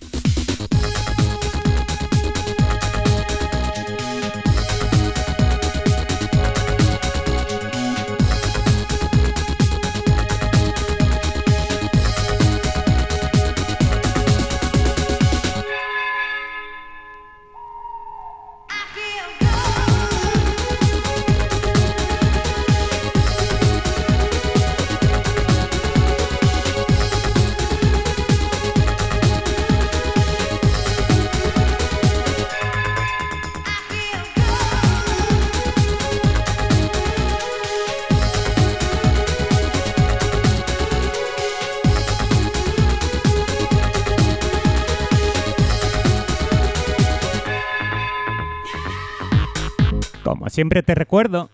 Siempre 50.58 50.82
te 50.82 50.96
recuerdo, 50.96 51.50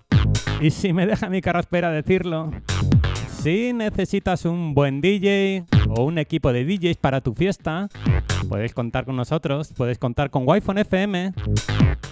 y 0.63 0.71
si 0.71 0.95
me 0.95 1.07
deja 1.07 1.29
mi 1.29 1.43
carraspera 1.43 1.91
decirlo, 1.91 2.51
si 3.29 3.75
necesitas 3.75 4.47
un 4.47 4.73
buen 4.73 5.03
DJ 5.03 5.67
o 5.89 6.05
un 6.05 6.17
equipo 6.17 6.55
de 6.55 6.65
DJs 6.65 6.97
para 6.97 7.21
tu 7.21 7.35
fiesta, 7.35 7.91
puedes 8.49 8.73
contar 8.73 9.05
con 9.05 9.15
nosotros, 9.15 9.75
puedes 9.77 9.99
contar 9.99 10.31
con 10.31 10.49
wi 10.49 10.63
FM 10.75 11.35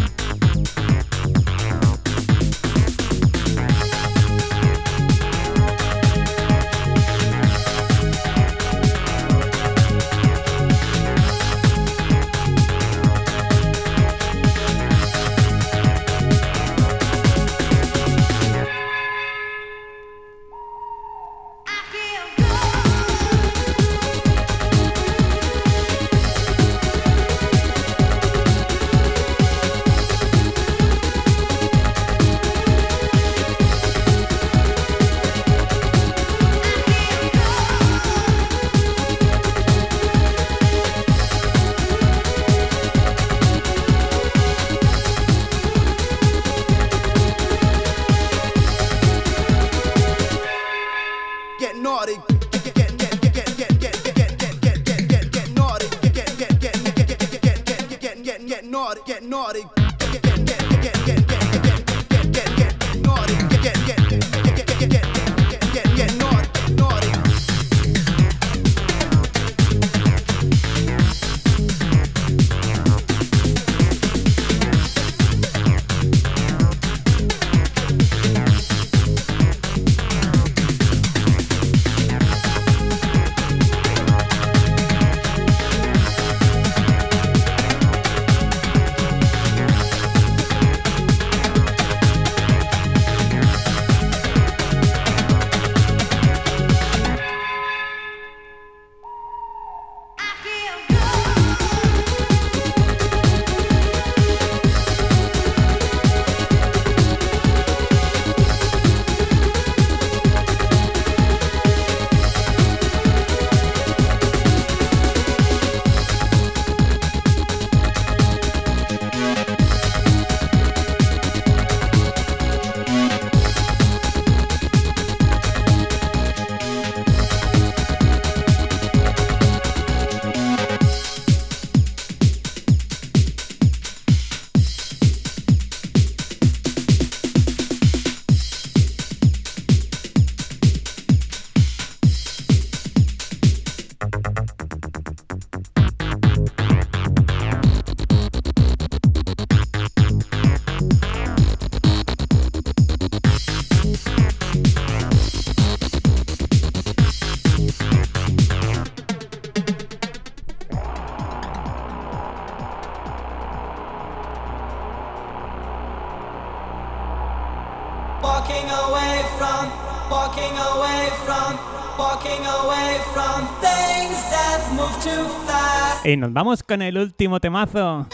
Y 176.04 176.18
nos 176.18 176.34
vamos 176.34 176.62
con 176.62 176.82
el 176.82 176.98
último 176.98 177.40
temazo 177.40 178.06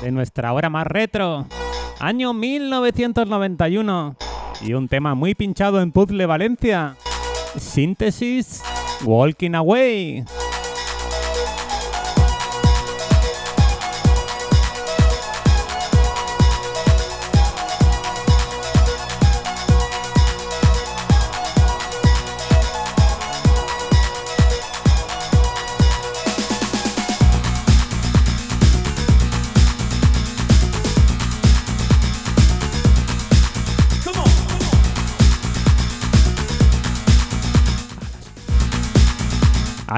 de 0.00 0.12
nuestra 0.12 0.52
hora 0.52 0.70
más 0.70 0.86
retro, 0.86 1.48
año 1.98 2.32
1991. 2.32 4.16
Y 4.60 4.74
un 4.74 4.86
tema 4.86 5.16
muy 5.16 5.34
pinchado 5.34 5.80
en 5.80 5.90
Puzzle 5.90 6.24
Valencia. 6.26 6.94
Síntesis, 7.58 8.62
Walking 9.04 9.54
Away. 9.54 10.24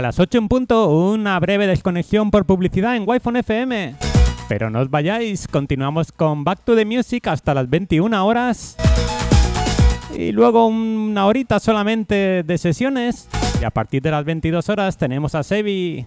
Las 0.05 0.21
8 0.21 0.37
en 0.37 0.49
punto, 0.49 0.91
una 0.91 1.41
breve 1.41 1.67
desconexión 1.67 2.31
por 2.31 2.45
publicidad 2.45 2.95
en 2.95 3.05
Wi-Fi 3.07 3.39
FM. 3.39 3.95
Pero 4.51 4.69
no 4.69 4.81
os 4.81 4.91
vayáis, 4.91 5.49
continuamos 5.49 6.13
con 6.13 6.45
Back 6.45 6.61
to 6.63 6.77
the 6.77 6.85
Music 6.85 7.27
hasta 7.27 7.55
las 7.55 7.71
21 7.71 8.27
horas. 8.27 8.77
Y 10.15 10.33
luego 10.33 10.67
una 10.67 11.25
horita 11.25 11.59
solamente 11.59 12.43
de 12.43 12.59
sesiones. 12.59 13.31
Y 13.59 13.65
a 13.65 13.71
partir 13.71 14.03
de 14.03 14.11
las 14.11 14.27
22 14.27 14.69
horas 14.69 14.99
tenemos 14.99 15.35
a 15.35 15.43
Sebi. 15.43 16.05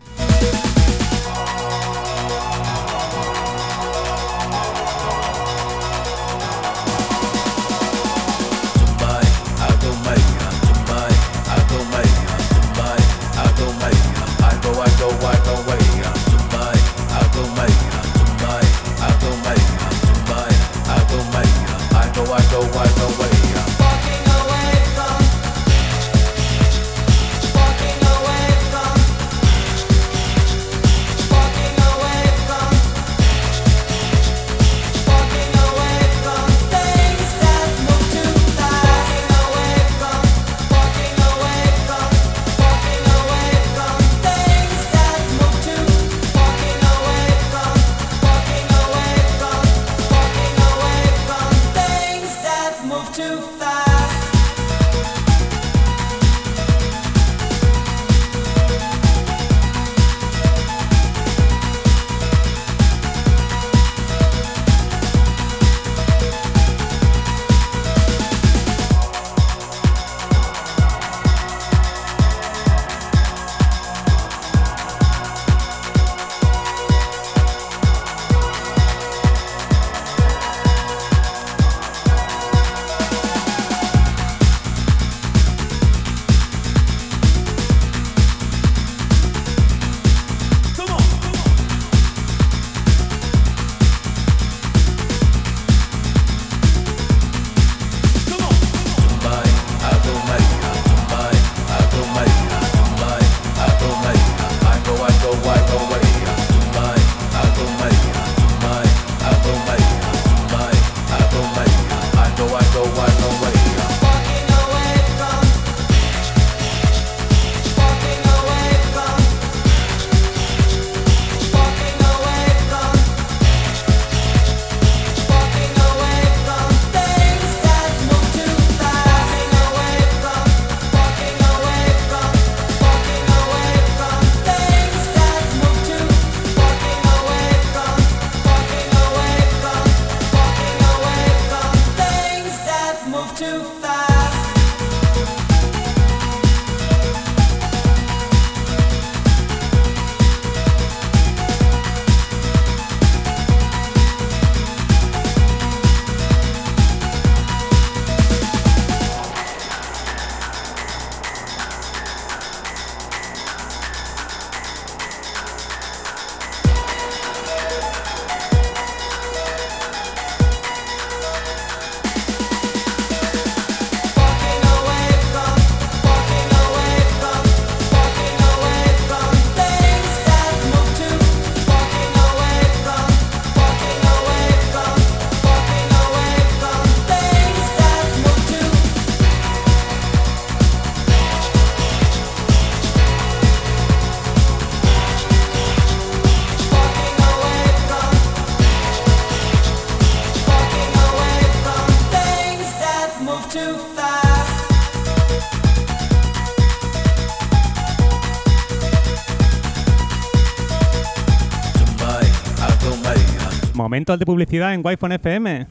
Momentos 213.97 214.19
de 214.19 214.25
publicidad 214.27 214.75
en 214.75 214.85
Wi-Fi 214.85 215.15
FM. 215.15 215.65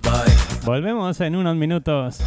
Volvemos 0.65 1.21
en 1.21 1.37
unos 1.37 1.55
minutos. 1.55 2.19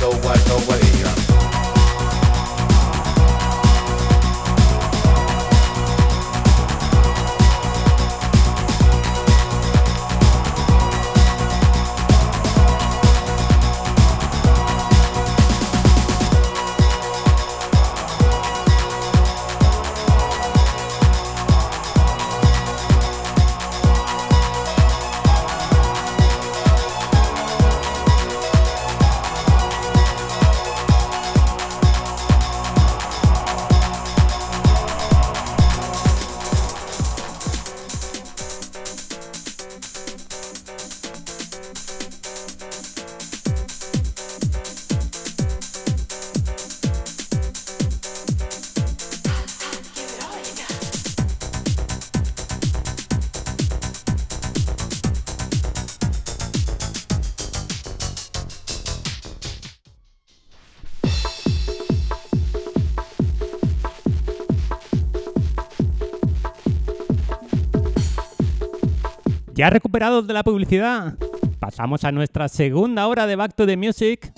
Ya 69.59 69.69
recuperados 69.69 70.25
de 70.25 70.33
la 70.33 70.41
publicidad, 70.41 71.17
pasamos 71.59 72.05
a 72.05 72.13
nuestra 72.13 72.47
segunda 72.47 73.05
hora 73.07 73.27
de 73.27 73.35
Back 73.35 73.55
to 73.55 73.65
the 73.65 73.75
Music 73.75 74.31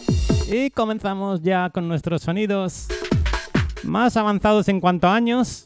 y 0.51 0.71
comenzamos 0.71 1.43
ya 1.43 1.69
con 1.69 1.87
nuestros 1.87 2.23
sonidos 2.23 2.87
más 3.83 4.17
avanzados 4.17 4.67
en 4.67 4.79
cuanto 4.79 5.07
a 5.07 5.13
años 5.13 5.63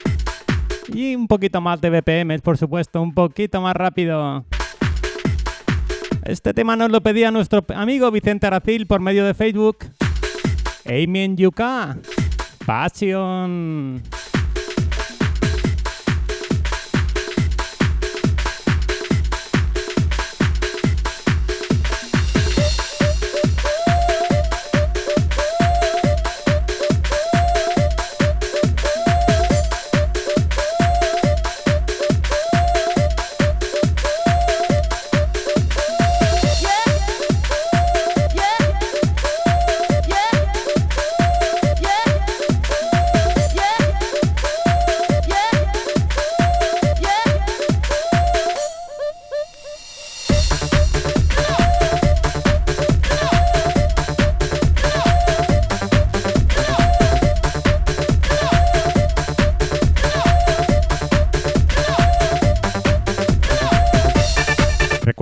y 0.94 1.16
un 1.16 1.30
poquito 1.30 1.62
más 1.62 1.80
de 1.80 1.90
BPM, 1.90 2.42
por 2.42 2.58
supuesto, 2.58 3.02
un 3.02 3.14
poquito 3.14 3.62
más 3.62 3.78
rápido. 3.78 4.44
Este 6.26 6.54
tema 6.54 6.76
nos 6.76 6.92
lo 6.92 7.00
pedía 7.00 7.32
nuestro 7.32 7.64
amigo 7.76 8.12
Vicente 8.12 8.48
Aracil 8.48 8.88
por 8.88 9.00
medio 9.00 9.24
de 9.24 9.34
Facebook. 9.34 9.86
Amy 10.86 11.20
en 11.20 11.38
Yuka. 11.38 11.98
Passion. 12.66 14.04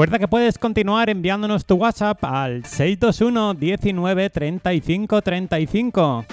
Recuerda 0.04 0.20
que 0.20 0.28
puedes 0.28 0.58
continuar 0.58 1.10
enviándonos 1.10 1.66
tu 1.66 1.76
WhatsApp 1.76 2.22
al 2.26 2.66
621 2.66 3.54
19 3.54 4.30
35 4.30 5.22
35. 5.22 6.26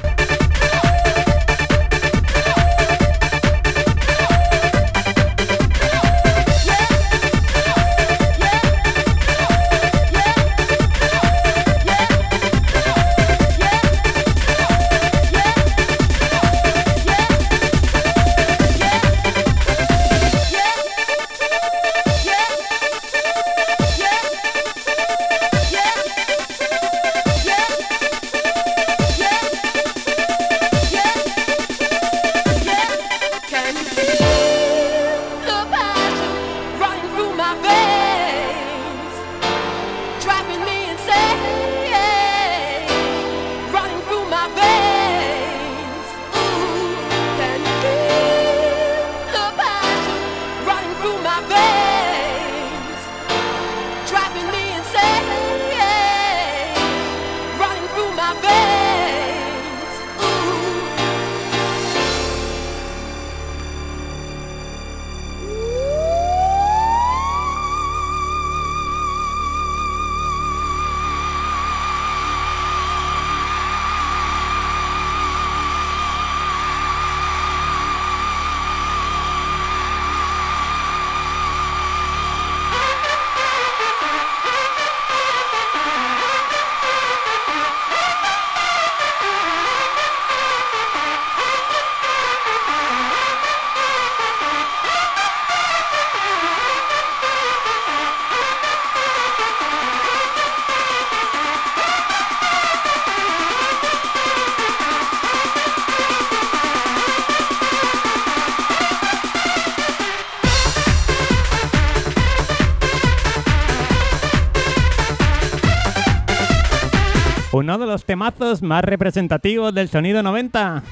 Uno 117.71 117.79
de 117.79 117.87
los 117.87 118.05
temazos 118.05 118.63
más 118.63 118.83
representativos 118.83 119.73
del 119.73 119.89
sonido 119.89 120.25
90. 120.25 120.83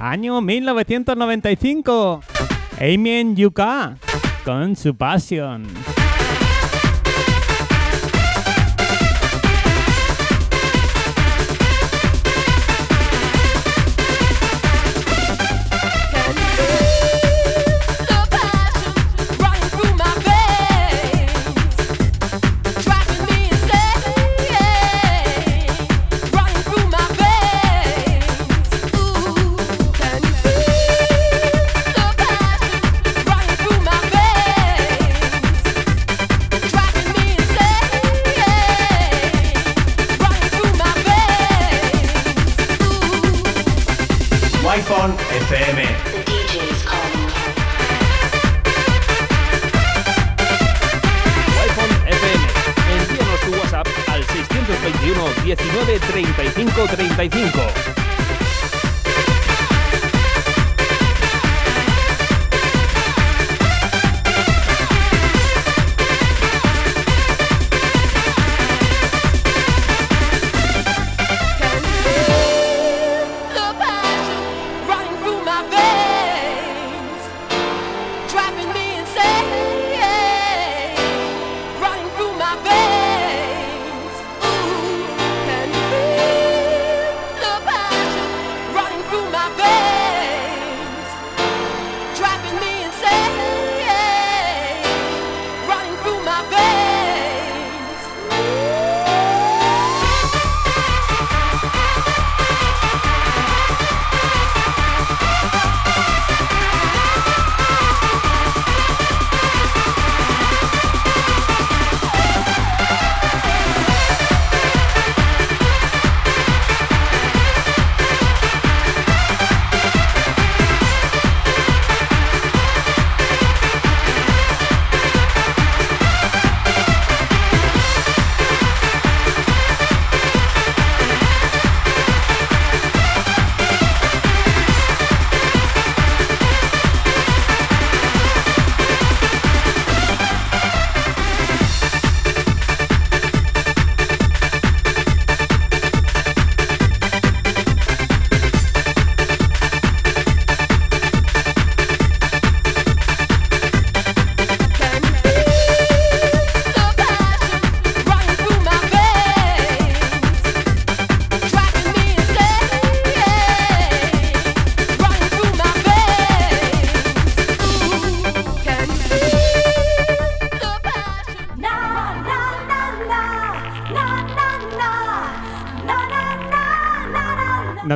Año 0.00 0.40
1995. 0.40 2.22
Amy 2.80 3.10
en 3.10 3.36
Yuka. 3.36 3.94
Con 4.44 4.74
su 4.74 4.96
pasión. 4.96 5.64
19 55.56 55.98
35 55.98 56.86
35. 56.88 58.03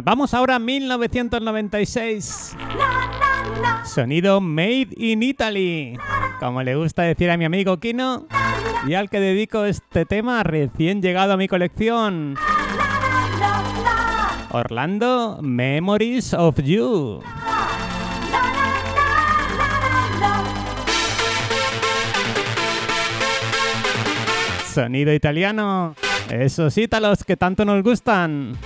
Vamos 0.09 0.33
ahora 0.33 0.55
a 0.55 0.59
1996. 0.59 2.57
Sonido 3.85 4.41
Made 4.41 4.89
in 4.97 5.23
Italy. 5.23 5.99
Como 6.41 6.63
le 6.63 6.77
gusta 6.77 7.03
decir 7.03 7.31
a 7.31 7.37
mi 7.37 7.45
amigo 7.45 7.77
Kino. 7.77 8.27
Y 8.87 8.95
al 8.95 9.11
que 9.11 9.21
dedico 9.21 9.67
este 9.67 10.07
tema 10.07 10.43
recién 10.45 11.03
llegado 11.03 11.35
a 11.35 11.37
mi 11.37 11.47
colección. 11.47 12.37
Orlando 14.51 15.41
Memories 15.43 16.33
of 16.33 16.57
You. 16.63 17.21
Sonido 24.73 25.13
italiano. 25.13 25.95
Esos 26.31 26.79
ítalos 26.79 27.25
que 27.25 27.37
tanto 27.37 27.67
nos 27.67 27.83
gustan. 27.83 28.57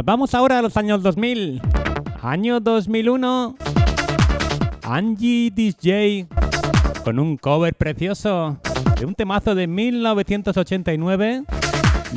Nos 0.00 0.06
vamos 0.06 0.34
ahora 0.34 0.60
a 0.60 0.62
los 0.62 0.78
años 0.78 1.02
2000. 1.02 1.60
Año 2.22 2.58
2001. 2.58 3.54
Angie 4.82 5.50
DJ 5.54 6.26
con 7.04 7.18
un 7.18 7.36
cover 7.36 7.74
precioso 7.74 8.56
de 8.98 9.04
un 9.04 9.14
temazo 9.14 9.54
de 9.54 9.66
1989 9.66 11.42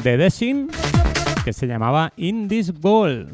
de 0.02 0.18
Desin 0.18 0.70
que 1.44 1.52
se 1.52 1.68
llamaba 1.68 2.14
In 2.16 2.48
This 2.48 2.72
Ball. 2.80 3.30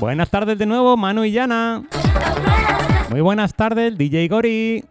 Buenas 0.00 0.30
tardes 0.30 0.58
de 0.58 0.66
nuevo, 0.66 0.96
Manu 0.96 1.22
y 1.22 1.30
Yana. 1.30 1.84
Muy 3.08 3.20
buenas 3.20 3.54
tardes, 3.54 3.96
DJ 3.96 4.26
Gori. 4.26 4.84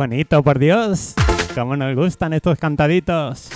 Bonito, 0.00 0.42
por 0.42 0.58
Dios. 0.58 1.12
Cómo 1.54 1.76
nos 1.76 1.94
gustan 1.94 2.32
estos 2.32 2.58
cantaditos. 2.58 3.50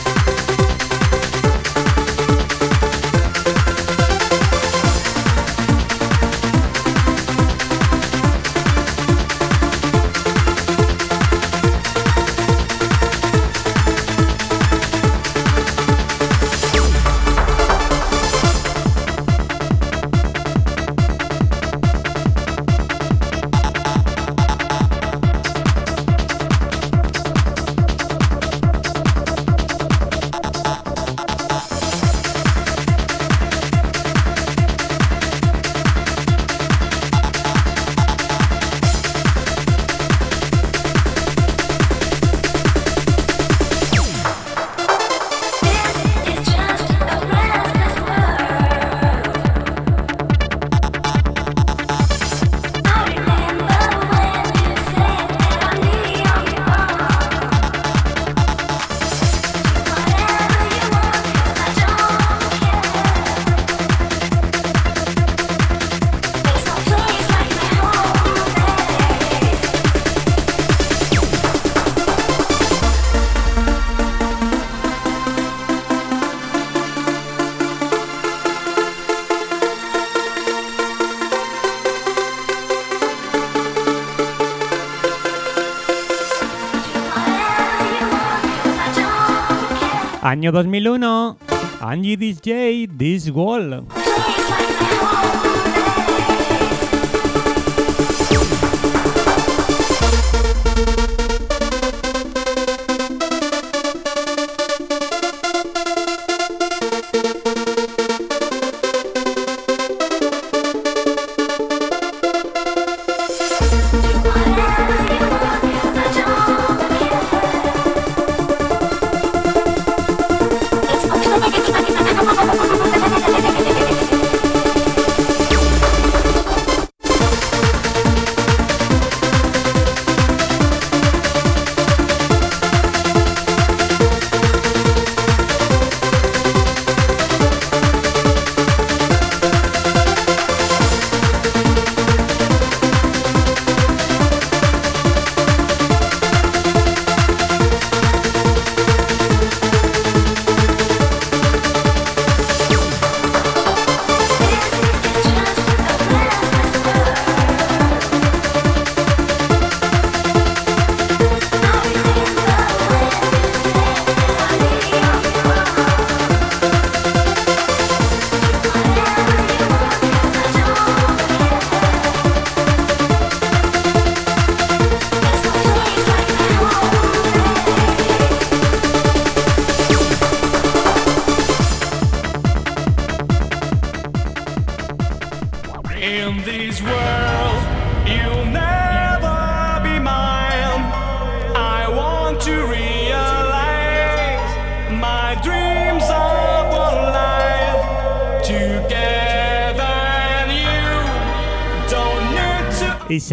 Año 90.34 90.50
2001. 90.50 91.38
Angie 91.80 92.16
DJ, 92.16 92.88
This 92.88 93.30
Wall. 93.30 94.03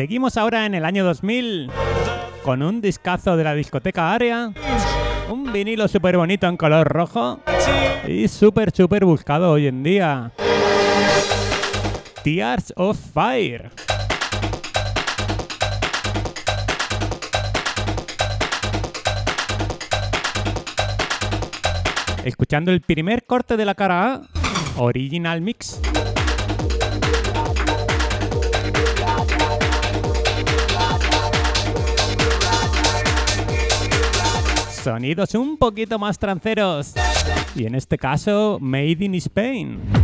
Seguimos 0.01 0.35
ahora 0.35 0.65
en 0.65 0.73
el 0.73 0.83
año 0.83 1.05
2000 1.05 1.69
con 2.41 2.63
un 2.63 2.81
discazo 2.81 3.37
de 3.37 3.43
la 3.43 3.53
discoteca 3.53 4.11
Área, 4.11 4.51
un 5.29 5.53
vinilo 5.53 5.87
súper 5.87 6.17
bonito 6.17 6.47
en 6.47 6.57
color 6.57 6.87
rojo 6.87 7.39
y 8.07 8.27
súper, 8.27 8.71
súper 8.75 9.05
buscado 9.05 9.51
hoy 9.51 9.67
en 9.67 9.83
día. 9.83 10.31
Tears 12.23 12.73
of 12.77 12.97
Fire. 13.13 13.69
Escuchando 22.25 22.71
el 22.71 22.81
primer 22.81 23.23
corte 23.27 23.55
de 23.55 23.65
la 23.65 23.75
cara 23.75 24.13
A, 24.13 24.21
Original 24.77 25.41
Mix. 25.41 25.80
Sonidos 34.83 35.35
un 35.35 35.57
poquito 35.57 35.99
más 35.99 36.17
tranceros. 36.17 36.93
Y 37.55 37.67
en 37.67 37.75
este 37.75 37.99
caso, 37.99 38.57
Made 38.59 38.97
in 38.99 39.13
Spain. 39.15 40.00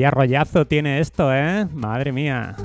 Vaya 0.00 0.10
rollazo 0.12 0.66
tiene 0.66 0.98
esto, 1.00 1.30
¿eh? 1.30 1.66
Madre 1.74 2.10
mía. 2.10 2.56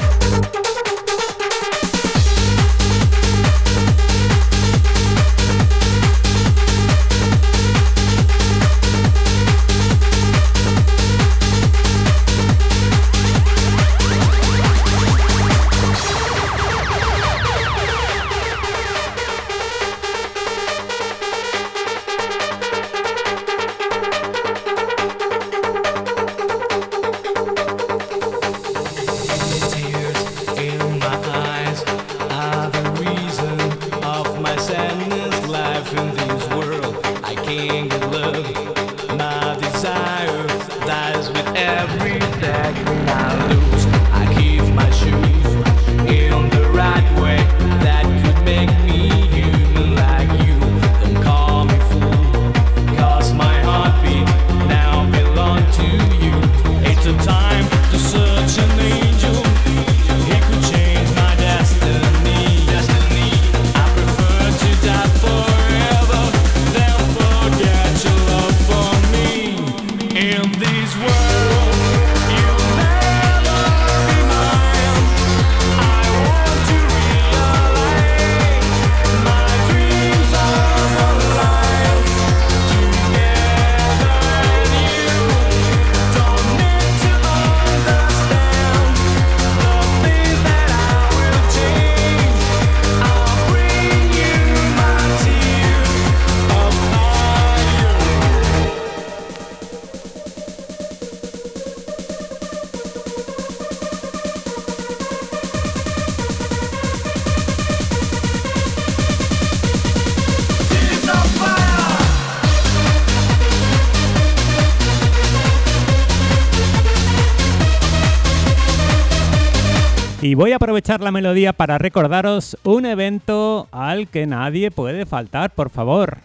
Voy 120.35 120.51
a 120.51 120.57
aprovechar 120.57 120.99
la 120.99 121.11
melodía 121.11 121.53
para 121.53 121.77
recordaros 121.77 122.57
un 122.65 122.85
evento 122.85 123.69
al 123.71 124.09
que 124.09 124.27
nadie 124.27 124.69
puede 124.69 125.05
faltar, 125.05 125.51
por 125.51 125.69
favor. 125.69 126.17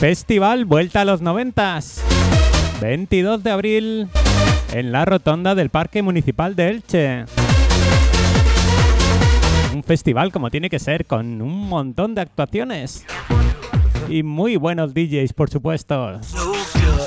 Festival 0.00 0.64
Vuelta 0.64 1.02
a 1.02 1.04
los 1.04 1.20
Noventas. 1.20 2.02
22 2.80 3.42
de 3.42 3.50
abril 3.50 4.08
en 4.72 4.90
la 4.90 5.04
rotonda 5.04 5.54
del 5.54 5.68
Parque 5.68 6.00
Municipal 6.00 6.56
de 6.56 6.68
Elche. 6.70 7.24
Un 9.74 9.82
festival 9.82 10.32
como 10.32 10.50
tiene 10.50 10.70
que 10.70 10.78
ser, 10.78 11.04
con 11.04 11.42
un 11.42 11.68
montón 11.68 12.14
de 12.14 12.22
actuaciones. 12.22 13.04
Y 14.08 14.22
muy 14.22 14.56
buenos 14.56 14.94
DJs, 14.94 15.34
por 15.34 15.50
supuesto. 15.50 16.20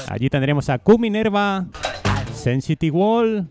Allí 0.07 0.29
tendremos 0.29 0.69
a 0.69 0.77
Q 0.77 0.99
Minerva, 0.99 1.65
Sensitive 2.35 2.95
Wall, 2.95 3.49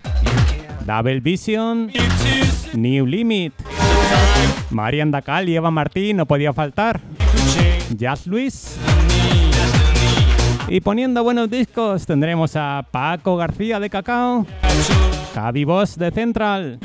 Double 0.91 1.21
Vision, 1.21 1.89
New 2.73 3.07
Limit, 3.07 3.53
Marian 4.71 5.13
Dacal 5.13 5.49
y 5.49 5.55
Eva 5.55 5.71
Martín 5.71 6.17
no 6.17 6.27
podía 6.27 6.53
faltar. 6.53 7.01
Jazz 7.97 8.27
Luis. 8.27 8.77
Y 10.67 10.81
poniendo 10.81 11.23
buenos 11.23 11.49
discos 11.49 12.07
tendremos 12.07 12.57
a 12.57 12.85
Paco 12.91 13.37
García 13.37 13.79
de 13.79 13.89
Cacao, 13.89 14.45
Javi 15.33 15.63
Boss 15.63 15.97
de 15.97 16.11
Central, 16.11 16.81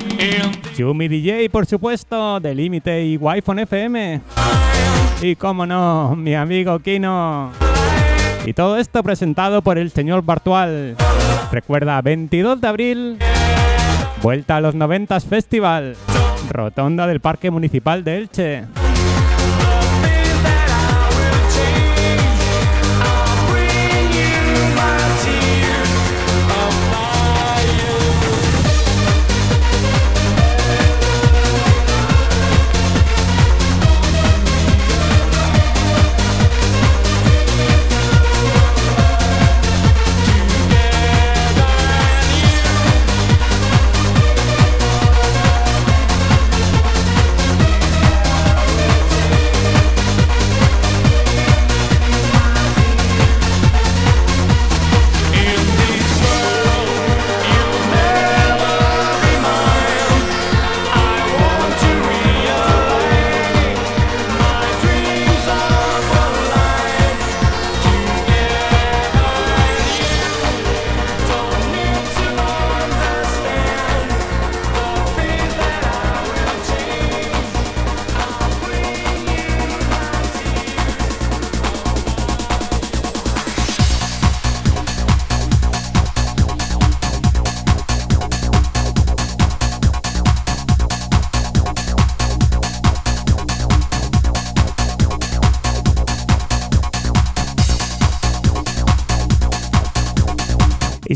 Chumi 0.77 1.07
DJ 1.07 1.49
por 1.49 1.65
supuesto 1.65 2.39
de 2.39 2.53
Límite 2.53 3.03
y 3.03 3.17
Wi-Fi 3.17 3.61
FM. 3.61 4.21
Y 5.23 5.35
como 5.35 5.65
no, 5.65 6.15
mi 6.15 6.35
amigo 6.35 6.77
Kino. 6.77 7.51
Y 8.45 8.53
todo 8.53 8.77
esto 8.77 9.01
presentado 9.01 9.63
por 9.63 9.79
el 9.79 9.89
señor 9.89 10.21
Bartual. 10.21 10.95
Recuerda, 11.51 11.99
22 12.03 12.61
de 12.61 12.67
abril, 12.67 13.17
Vuelta 14.21 14.57
a 14.57 14.61
los 14.61 14.75
90 14.75 15.19
Festival, 15.19 15.95
Rotonda 16.49 17.07
del 17.07 17.19
Parque 17.19 17.51
Municipal 17.51 18.03
de 18.03 18.17
Elche. 18.17 18.84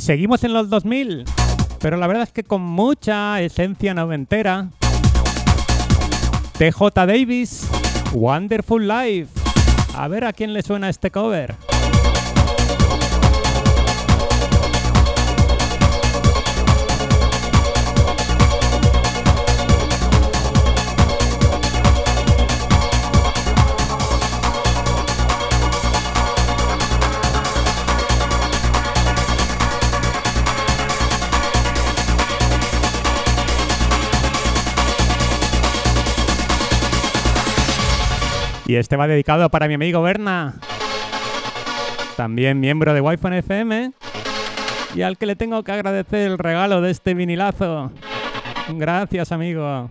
Seguimos 0.10 0.44
en 0.44 0.54
los 0.54 0.72
2000, 0.72 1.24
pero 1.80 1.96
la 1.96 2.08
verdad 2.08 2.24
es 2.24 2.32
que 2.32 2.44
con 2.44 2.64
mucha 2.64 3.40
esencia 3.44 3.94
noventera. 3.94 4.70
TJ 6.58 6.82
Davis, 6.96 7.70
Wonderful 8.14 8.88
Life. 8.88 9.30
A 9.94 10.08
ver 10.08 10.26
a 10.26 10.34
quién 10.34 10.52
le 10.52 10.64
suena 10.64 10.90
este 10.90 11.12
cover. 11.12 11.69
Y 38.70 38.76
este 38.76 38.98
va 38.98 39.08
dedicado 39.08 39.50
para 39.50 39.68
mi 39.68 39.74
amigo 39.74 40.04
Berna, 40.04 40.54
también 42.16 42.60
miembro 42.60 42.94
de 42.94 43.02
Wi-Fi 43.02 43.38
FM, 43.38 43.94
y 44.94 45.02
al 45.02 45.18
que 45.18 45.26
le 45.26 45.36
tengo 45.36 45.64
que 45.64 45.72
agradecer 45.72 46.30
el 46.30 46.38
regalo 46.38 46.80
de 46.80 46.92
este 46.92 47.16
vinilazo. 47.16 47.92
Gracias, 48.68 49.32
amigo. 49.32 49.90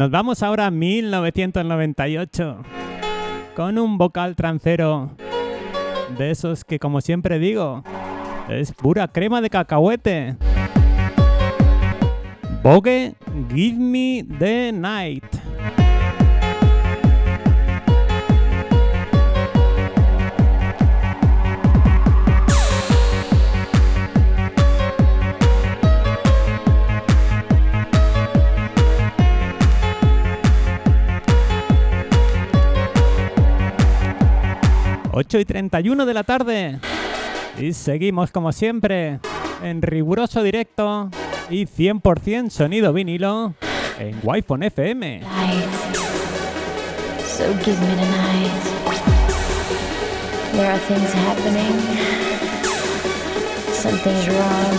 Nos 0.00 0.10
vamos 0.10 0.42
ahora 0.42 0.64
a 0.64 0.70
1998 0.70 2.62
con 3.54 3.76
un 3.76 3.98
vocal 3.98 4.34
trancero 4.34 5.10
de 6.16 6.30
esos 6.30 6.64
que 6.64 6.78
como 6.78 7.02
siempre 7.02 7.38
digo 7.38 7.84
es 8.48 8.72
pura 8.72 9.08
crema 9.08 9.42
de 9.42 9.50
cacahuete. 9.50 10.38
Vogue, 12.62 13.14
give 13.54 13.76
me 13.76 14.24
the 14.38 14.72
night. 14.72 15.19
Y 35.38 35.44
31 35.44 36.06
de 36.06 36.14
la 36.14 36.24
tarde. 36.24 36.80
Y 37.58 37.72
seguimos 37.72 38.30
como 38.30 38.52
siempre 38.52 39.20
en 39.62 39.82
riguroso 39.82 40.42
directo 40.42 41.10
y 41.48 41.66
100% 41.66 42.50
sonido 42.50 42.92
vinilo 42.92 43.54
en 43.98 44.18
Wi-Fi 44.22 44.66
FM. 44.66 45.20
So 47.24 47.44
give 47.64 47.78
me 47.80 47.94
the 47.94 48.06
night. 48.06 48.70
There 50.52 50.66
are 50.66 50.78
things 50.88 51.12
happening. 51.14 51.76
Something's 53.72 54.28
wrong. 54.28 54.74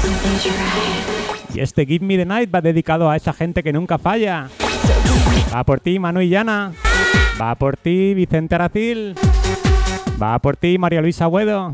Something's 0.00 0.46
right. 0.46 1.54
Y 1.54 1.60
este 1.60 1.86
Give 1.86 2.04
Me 2.04 2.16
the 2.16 2.26
Night 2.26 2.54
va 2.54 2.60
dedicado 2.60 3.08
a 3.08 3.16
esa 3.16 3.32
gente 3.32 3.62
que 3.62 3.72
nunca 3.72 3.98
falla. 3.98 4.48
Va 5.54 5.64
por 5.64 5.80
ti, 5.80 5.98
Manu 5.98 6.20
y 6.20 6.28
Llana. 6.28 6.72
Va 7.40 7.54
por 7.54 7.76
ti, 7.76 8.14
Vicente 8.14 8.54
Aracil. 8.54 9.14
Va 10.20 10.38
por 10.38 10.56
ti, 10.56 10.78
María 10.78 11.02
Luisa 11.02 11.24
Agüedo. 11.24 11.72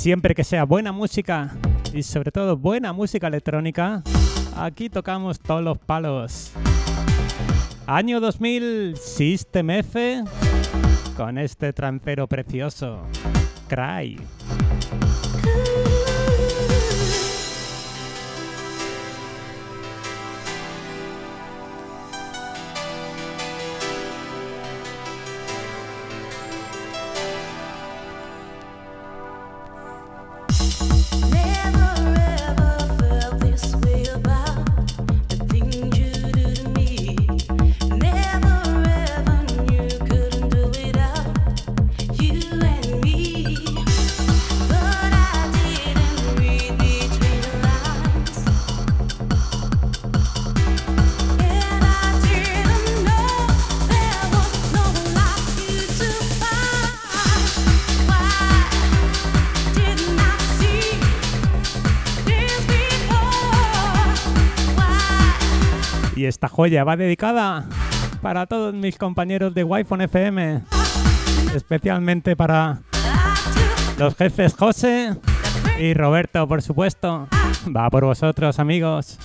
Siempre 0.00 0.34
que 0.34 0.44
sea 0.44 0.64
buena 0.64 0.92
música 0.92 1.54
y 1.92 2.02
sobre 2.02 2.32
todo 2.32 2.56
buena 2.56 2.94
música 2.94 3.26
electrónica, 3.26 4.02
aquí 4.56 4.88
tocamos 4.88 5.38
todos 5.38 5.62
los 5.62 5.76
palos. 5.76 6.52
Año 7.86 8.18
2000, 8.18 8.96
System 8.96 9.68
F, 9.68 10.24
con 11.18 11.36
este 11.36 11.74
trampero 11.74 12.26
precioso, 12.26 13.02
Cry. 13.68 14.16
Never 30.60 31.88
ever 32.48 32.79
joya 66.60 66.84
va 66.84 66.94
dedicada 66.94 67.64
para 68.20 68.44
todos 68.44 68.74
mis 68.74 68.98
compañeros 68.98 69.54
de 69.54 69.64
Wi-Fi 69.64 69.94
FM, 70.04 70.60
especialmente 71.54 72.36
para 72.36 72.80
los 73.98 74.14
jefes 74.14 74.54
José 74.54 75.16
y 75.78 75.94
Roberto, 75.94 76.46
por 76.46 76.60
supuesto. 76.60 77.28
Va 77.74 77.88
por 77.88 78.04
vosotros, 78.04 78.58
amigos. 78.58 79.18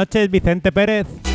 Noches, 0.00 0.30
Vicente 0.30 0.72
Pérez. 0.72 1.29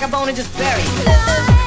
like 0.00 0.08
a 0.08 0.12
bone 0.12 0.28
and 0.28 0.36
just 0.36 0.56
bury. 0.56 1.57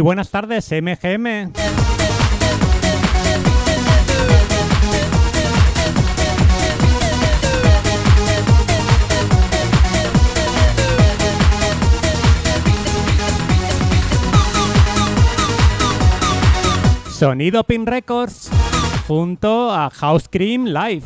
Muy 0.00 0.04
buenas 0.04 0.30
tardes, 0.30 0.66
MGM. 0.72 1.52
Sonido 17.10 17.64
Pin 17.64 17.84
Records 17.84 18.48
junto 19.06 19.70
a 19.70 19.90
House 19.90 20.28
Cream 20.30 20.64
Live. 20.64 21.02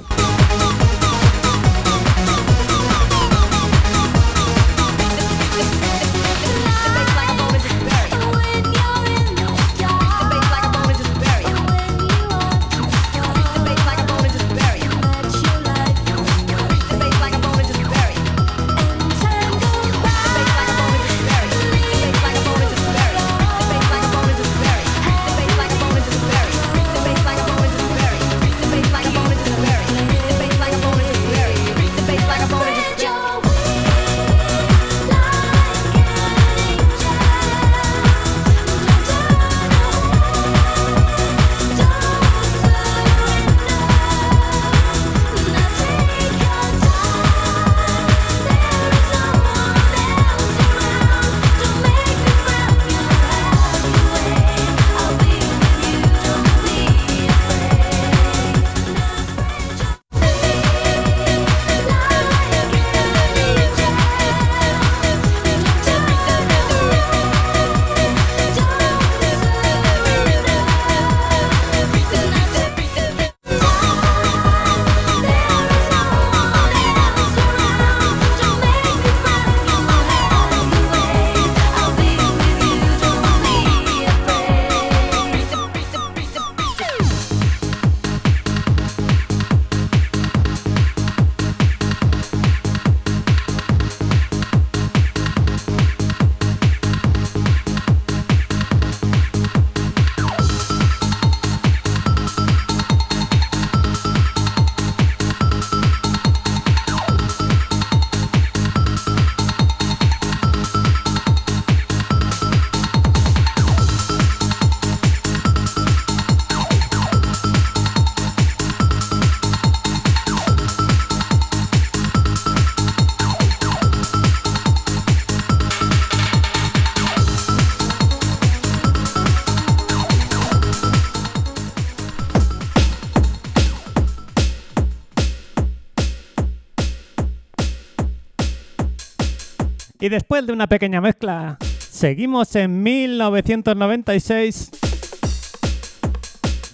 Y 140.04 140.10
después 140.10 140.46
de 140.46 140.52
una 140.52 140.66
pequeña 140.66 141.00
mezcla, 141.00 141.56
seguimos 141.78 142.54
en 142.56 142.82
1996 142.82 144.70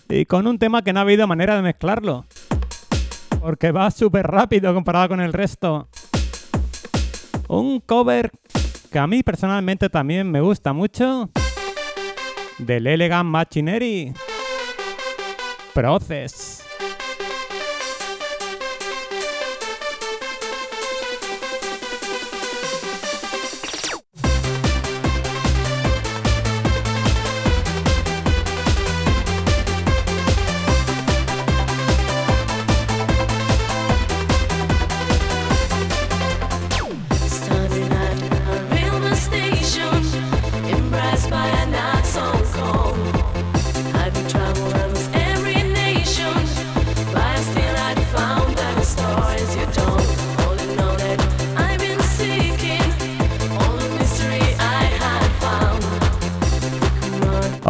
y 0.09 0.27
con 0.27 0.49
un 0.49 0.59
tema 0.59 0.83
que 0.83 0.93
no 0.93 0.99
ha 0.99 1.03
habido 1.03 1.29
manera 1.29 1.55
de 1.55 1.63
mezclarlo. 1.63 2.27
Porque 3.41 3.71
va 3.71 3.89
súper 3.93 4.27
rápido 4.27 4.75
comparado 4.75 5.11
con 5.11 5.21
el 5.21 5.33
resto. 5.33 5.89
Un 7.47 7.79
cover 7.79 8.33
que 8.91 8.99
a 8.99 9.07
mí 9.07 9.23
personalmente 9.23 9.89
también 9.89 10.29
me 10.29 10.41
gusta 10.41 10.73
mucho. 10.73 11.31
Del 12.59 12.89
Elegant 12.89 13.31
Machinery. 13.31 14.13
Process. 15.73 16.60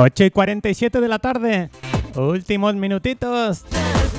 8 0.00 0.24
y 0.24 0.30
47 0.30 0.98
de 0.98 1.08
la 1.08 1.18
tarde. 1.18 1.68
Últimos 2.16 2.74
minutitos. 2.74 3.66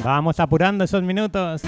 Vamos 0.03 0.39
apurando 0.39 0.83
esos 0.83 1.01
minutos. 1.01 1.63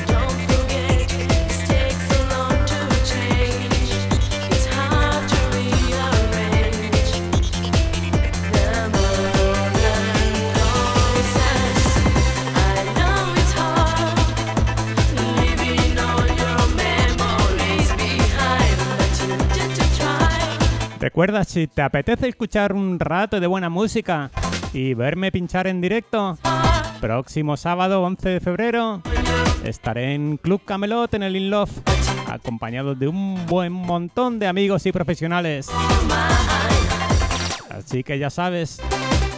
Recuerda, 21.04 21.44
si 21.44 21.68
te 21.68 21.82
apetece 21.82 22.30
escuchar 22.30 22.72
un 22.72 22.98
rato 22.98 23.42
de 23.42 23.46
buena 23.46 23.68
música 23.68 24.32
y 24.72 24.94
verme 24.94 25.34
pinchar 25.34 25.68
en 25.68 25.82
directo, 25.82 26.38
próximo 27.02 27.58
sábado 27.58 28.02
11 28.04 28.30
de 28.30 28.40
febrero 28.40 29.02
estaré 29.66 30.14
en 30.14 30.38
Club 30.38 30.62
Camelot 30.64 31.14
en 31.14 31.24
el 31.24 31.36
In 31.36 31.50
Love, 31.50 31.78
acompañado 32.32 32.96
de 32.96 33.10
un 33.10 33.46
buen 33.48 33.74
montón 33.74 34.40
de 34.40 34.48
amigos 34.48 34.86
y 34.86 34.94
profesionales. 34.94 35.70
Así 37.70 38.06
que 38.06 38.18
ya 38.18 38.30
sabes, 38.30 38.82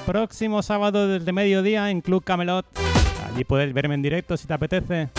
próximo 0.06 0.62
sábado 0.62 1.08
desde 1.08 1.32
mediodía 1.32 1.90
en 1.90 2.02
Club 2.02 2.24
Camelot. 2.24 2.68
Allí 3.28 3.44
puedes 3.44 3.74
verme 3.74 3.96
en 3.96 4.04
directo 4.04 4.38
si 4.38 4.46
te 4.46 4.54
apetece. 4.54 5.10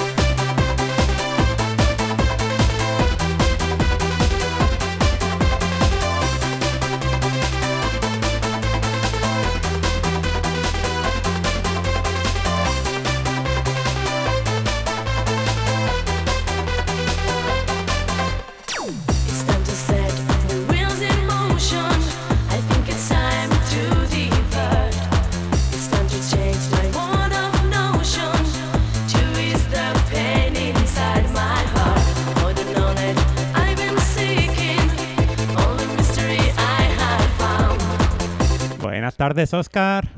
Tardes, 39.16 39.52
Oscar. 39.55 40.09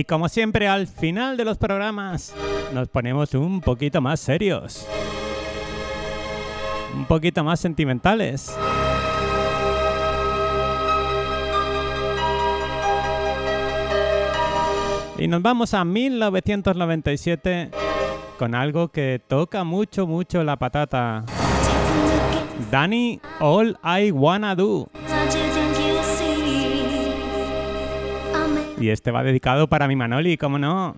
Y 0.00 0.04
como 0.04 0.30
siempre, 0.30 0.66
al 0.66 0.86
final 0.86 1.36
de 1.36 1.44
los 1.44 1.58
programas 1.58 2.34
nos 2.72 2.88
ponemos 2.88 3.34
un 3.34 3.60
poquito 3.60 4.00
más 4.00 4.18
serios. 4.18 4.86
Un 6.96 7.04
poquito 7.04 7.44
más 7.44 7.60
sentimentales. 7.60 8.56
Y 15.18 15.28
nos 15.28 15.42
vamos 15.42 15.74
a 15.74 15.84
1997 15.84 17.70
con 18.38 18.54
algo 18.54 18.88
que 18.88 19.20
toca 19.28 19.64
mucho, 19.64 20.06
mucho 20.06 20.42
la 20.42 20.56
patata. 20.56 21.26
Danny, 22.70 23.20
All 23.38 23.78
I 23.84 24.12
Wanna 24.12 24.54
Do. 24.54 24.88
Y 28.80 28.88
este 28.88 29.10
va 29.10 29.22
dedicado 29.22 29.68
para 29.68 29.86
mi 29.86 29.94
Manoli, 29.94 30.38
¿cómo 30.38 30.58
no? 30.58 30.96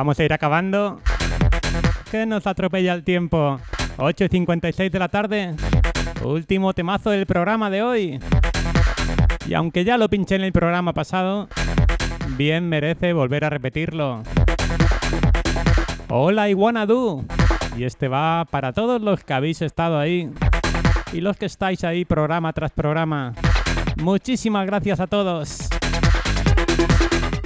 Vamos 0.00 0.18
a 0.18 0.24
ir 0.24 0.32
acabando. 0.32 0.98
Que 2.10 2.24
nos 2.24 2.46
atropella 2.46 2.94
el 2.94 3.04
tiempo. 3.04 3.60
8 3.98 4.24
y 4.24 4.28
56 4.28 4.90
de 4.90 4.98
la 4.98 5.08
tarde. 5.08 5.54
Último 6.24 6.72
temazo 6.72 7.10
del 7.10 7.26
programa 7.26 7.68
de 7.68 7.82
hoy. 7.82 8.18
Y 9.46 9.52
aunque 9.52 9.84
ya 9.84 9.98
lo 9.98 10.08
pinché 10.08 10.36
en 10.36 10.44
el 10.44 10.52
programa 10.52 10.94
pasado, 10.94 11.48
bien 12.38 12.66
merece 12.66 13.12
volver 13.12 13.44
a 13.44 13.50
repetirlo. 13.50 14.22
Hola 16.08 16.48
Iguanadu. 16.48 17.26
Y 17.76 17.84
este 17.84 18.08
va 18.08 18.46
para 18.50 18.72
todos 18.72 19.02
los 19.02 19.22
que 19.22 19.34
habéis 19.34 19.60
estado 19.60 19.98
ahí. 19.98 20.30
Y 21.12 21.20
los 21.20 21.36
que 21.36 21.44
estáis 21.44 21.84
ahí 21.84 22.06
programa 22.06 22.54
tras 22.54 22.70
programa. 22.70 23.34
Muchísimas 23.96 24.64
gracias 24.64 24.98
a 24.98 25.06
todos. 25.06 25.68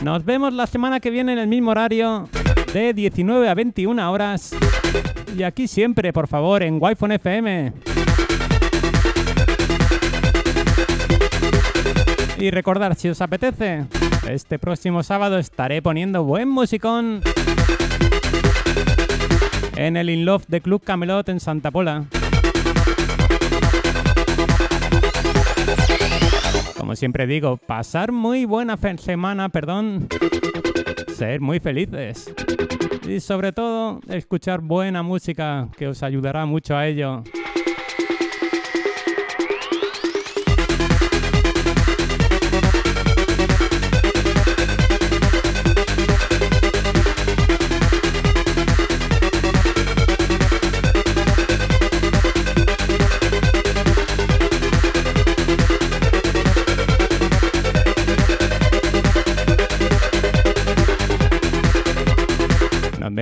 Nos 0.05 0.24
vemos 0.24 0.52
la 0.52 0.68
semana 0.68 1.01
que 1.01 1.10
viene 1.10 1.32
en 1.32 1.39
el 1.39 1.48
mismo 1.48 1.72
horario 1.72 2.28
de 2.75 2.93
19 2.93 3.49
a 3.49 3.55
21 3.55 4.13
horas. 4.13 4.53
Y 5.37 5.45
aquí 5.45 5.69
siempre, 5.69 6.13
por 6.13 6.27
favor, 6.27 6.63
en 6.65 6.79
Wi-Fi 6.81 7.15
FM. 7.15 7.73
Y 12.37 12.51
recordar, 12.51 12.97
si 12.97 13.09
os 13.09 13.21
apetece, 13.21 13.87
este 14.29 14.59
próximo 14.59 15.05
sábado 15.05 15.39
estaré 15.39 15.81
poniendo 15.83 16.25
buen 16.25 16.49
musicón 16.49 17.23
en 19.77 19.97
el 19.97 20.11
In 20.11 20.25
Love 20.25 20.45
de 20.49 20.61
Club 20.61 20.83
Camelot 20.83 21.29
en 21.29 21.39
Santa 21.39 21.71
Pola. 21.71 22.07
Como 26.77 26.97
siempre 26.97 27.29
digo, 27.29 27.57
pasar 27.57 28.11
muy 28.11 28.45
buena 28.45 28.77
semana, 28.99 29.49
perdón. 29.49 30.09
Ser 31.25 31.41
muy 31.41 31.59
felices. 31.59 32.31
Y 33.09 33.19
sobre 33.19 33.51
todo, 33.51 33.99
escuchar 34.09 34.61
buena 34.61 35.03
música 35.03 35.71
que 35.75 35.89
os 35.89 36.03
ayudará 36.03 36.45
mucho 36.45 36.77
a 36.77 36.87
ello. 36.87 37.25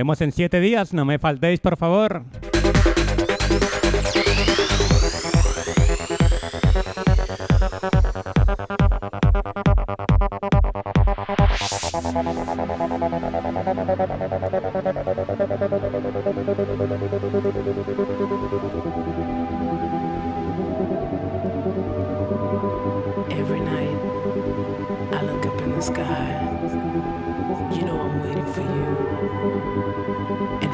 Nos 0.03 0.07
vemos 0.07 0.21
en 0.21 0.33
siete 0.33 0.59
días, 0.59 0.93
no 0.93 1.05
me 1.05 1.17
faltéis, 1.17 1.61
por 1.61 1.77
favor. 1.77 2.23
Every 23.31 23.61
night, 23.61 23.97
I 25.13 25.21
look 25.21 25.45
up 25.45 25.61
in 25.61 25.71
the 25.71 25.81
sky. 25.81 26.32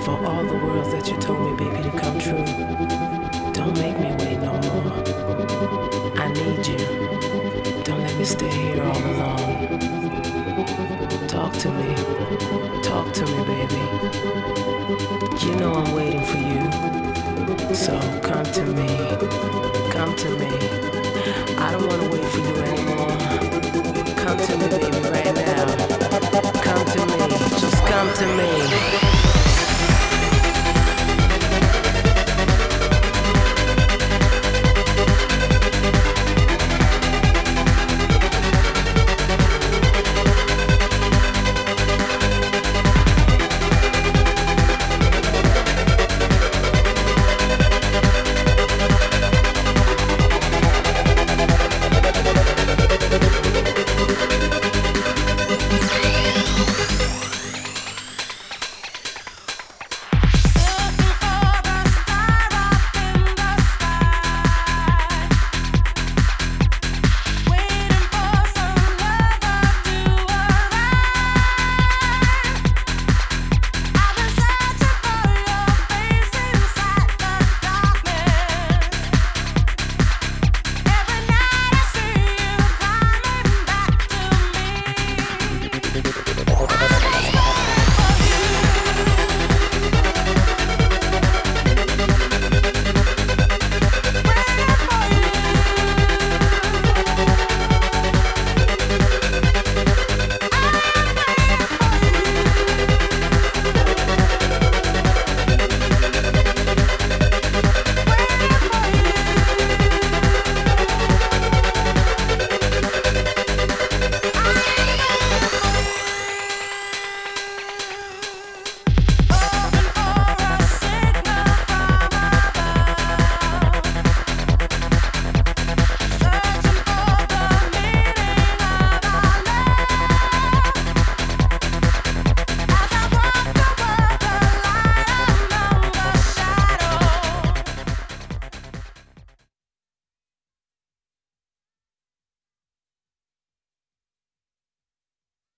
For 0.03 0.25
all 0.25 0.43
the 0.43 0.53
worlds 0.53 0.91
that 0.91 1.07
you 1.09 1.17
told 1.17 1.39
me, 1.41 1.65
baby, 1.65 1.83
to 1.83 1.91
come 1.97 2.17
true. 2.19 2.45
Don't 3.53 3.77
make 3.77 3.97
me 3.99 4.11
wait 4.19 4.39
no 4.39 4.53
more. 4.67 4.93
I 6.17 6.27
need 6.31 6.65
you. 6.67 6.77
Don't 7.83 8.01
let 8.01 8.15
me 8.17 8.23
stay 8.23 8.49
here 8.49 8.81
all 8.83 8.97
alone. 8.97 9.79
Talk 11.27 11.53
to 11.63 11.69
me. 11.71 11.95
Talk 12.81 13.11
to 13.13 13.25
me, 13.25 13.43
baby. 13.51 13.81
You 15.45 15.55
know 15.55 15.73
I'm 15.73 15.93
waiting 15.93 16.23
for 16.23 16.37
you. 16.37 17.75
So 17.75 17.93
come 18.21 18.45
to 18.45 18.63
me. 18.65 18.87
Come 19.91 20.15
to 20.15 20.29
me. 20.39 20.51
I 21.57 21.71
don't 21.71 21.87
wanna 21.87 22.09
wait 22.09 22.25
for 22.25 22.39
you 22.39 22.55
anymore. 22.69 23.17
Come 24.23 24.37
to 24.37 24.57
me, 24.57 24.67
baby, 24.69 24.99
right 25.09 25.35
now. 25.35 25.65
Come 26.63 26.85
to 26.85 26.99
me, 27.05 27.27
just 27.59 27.85
come 27.85 28.13
to 28.13 28.25
me. 28.37 29.08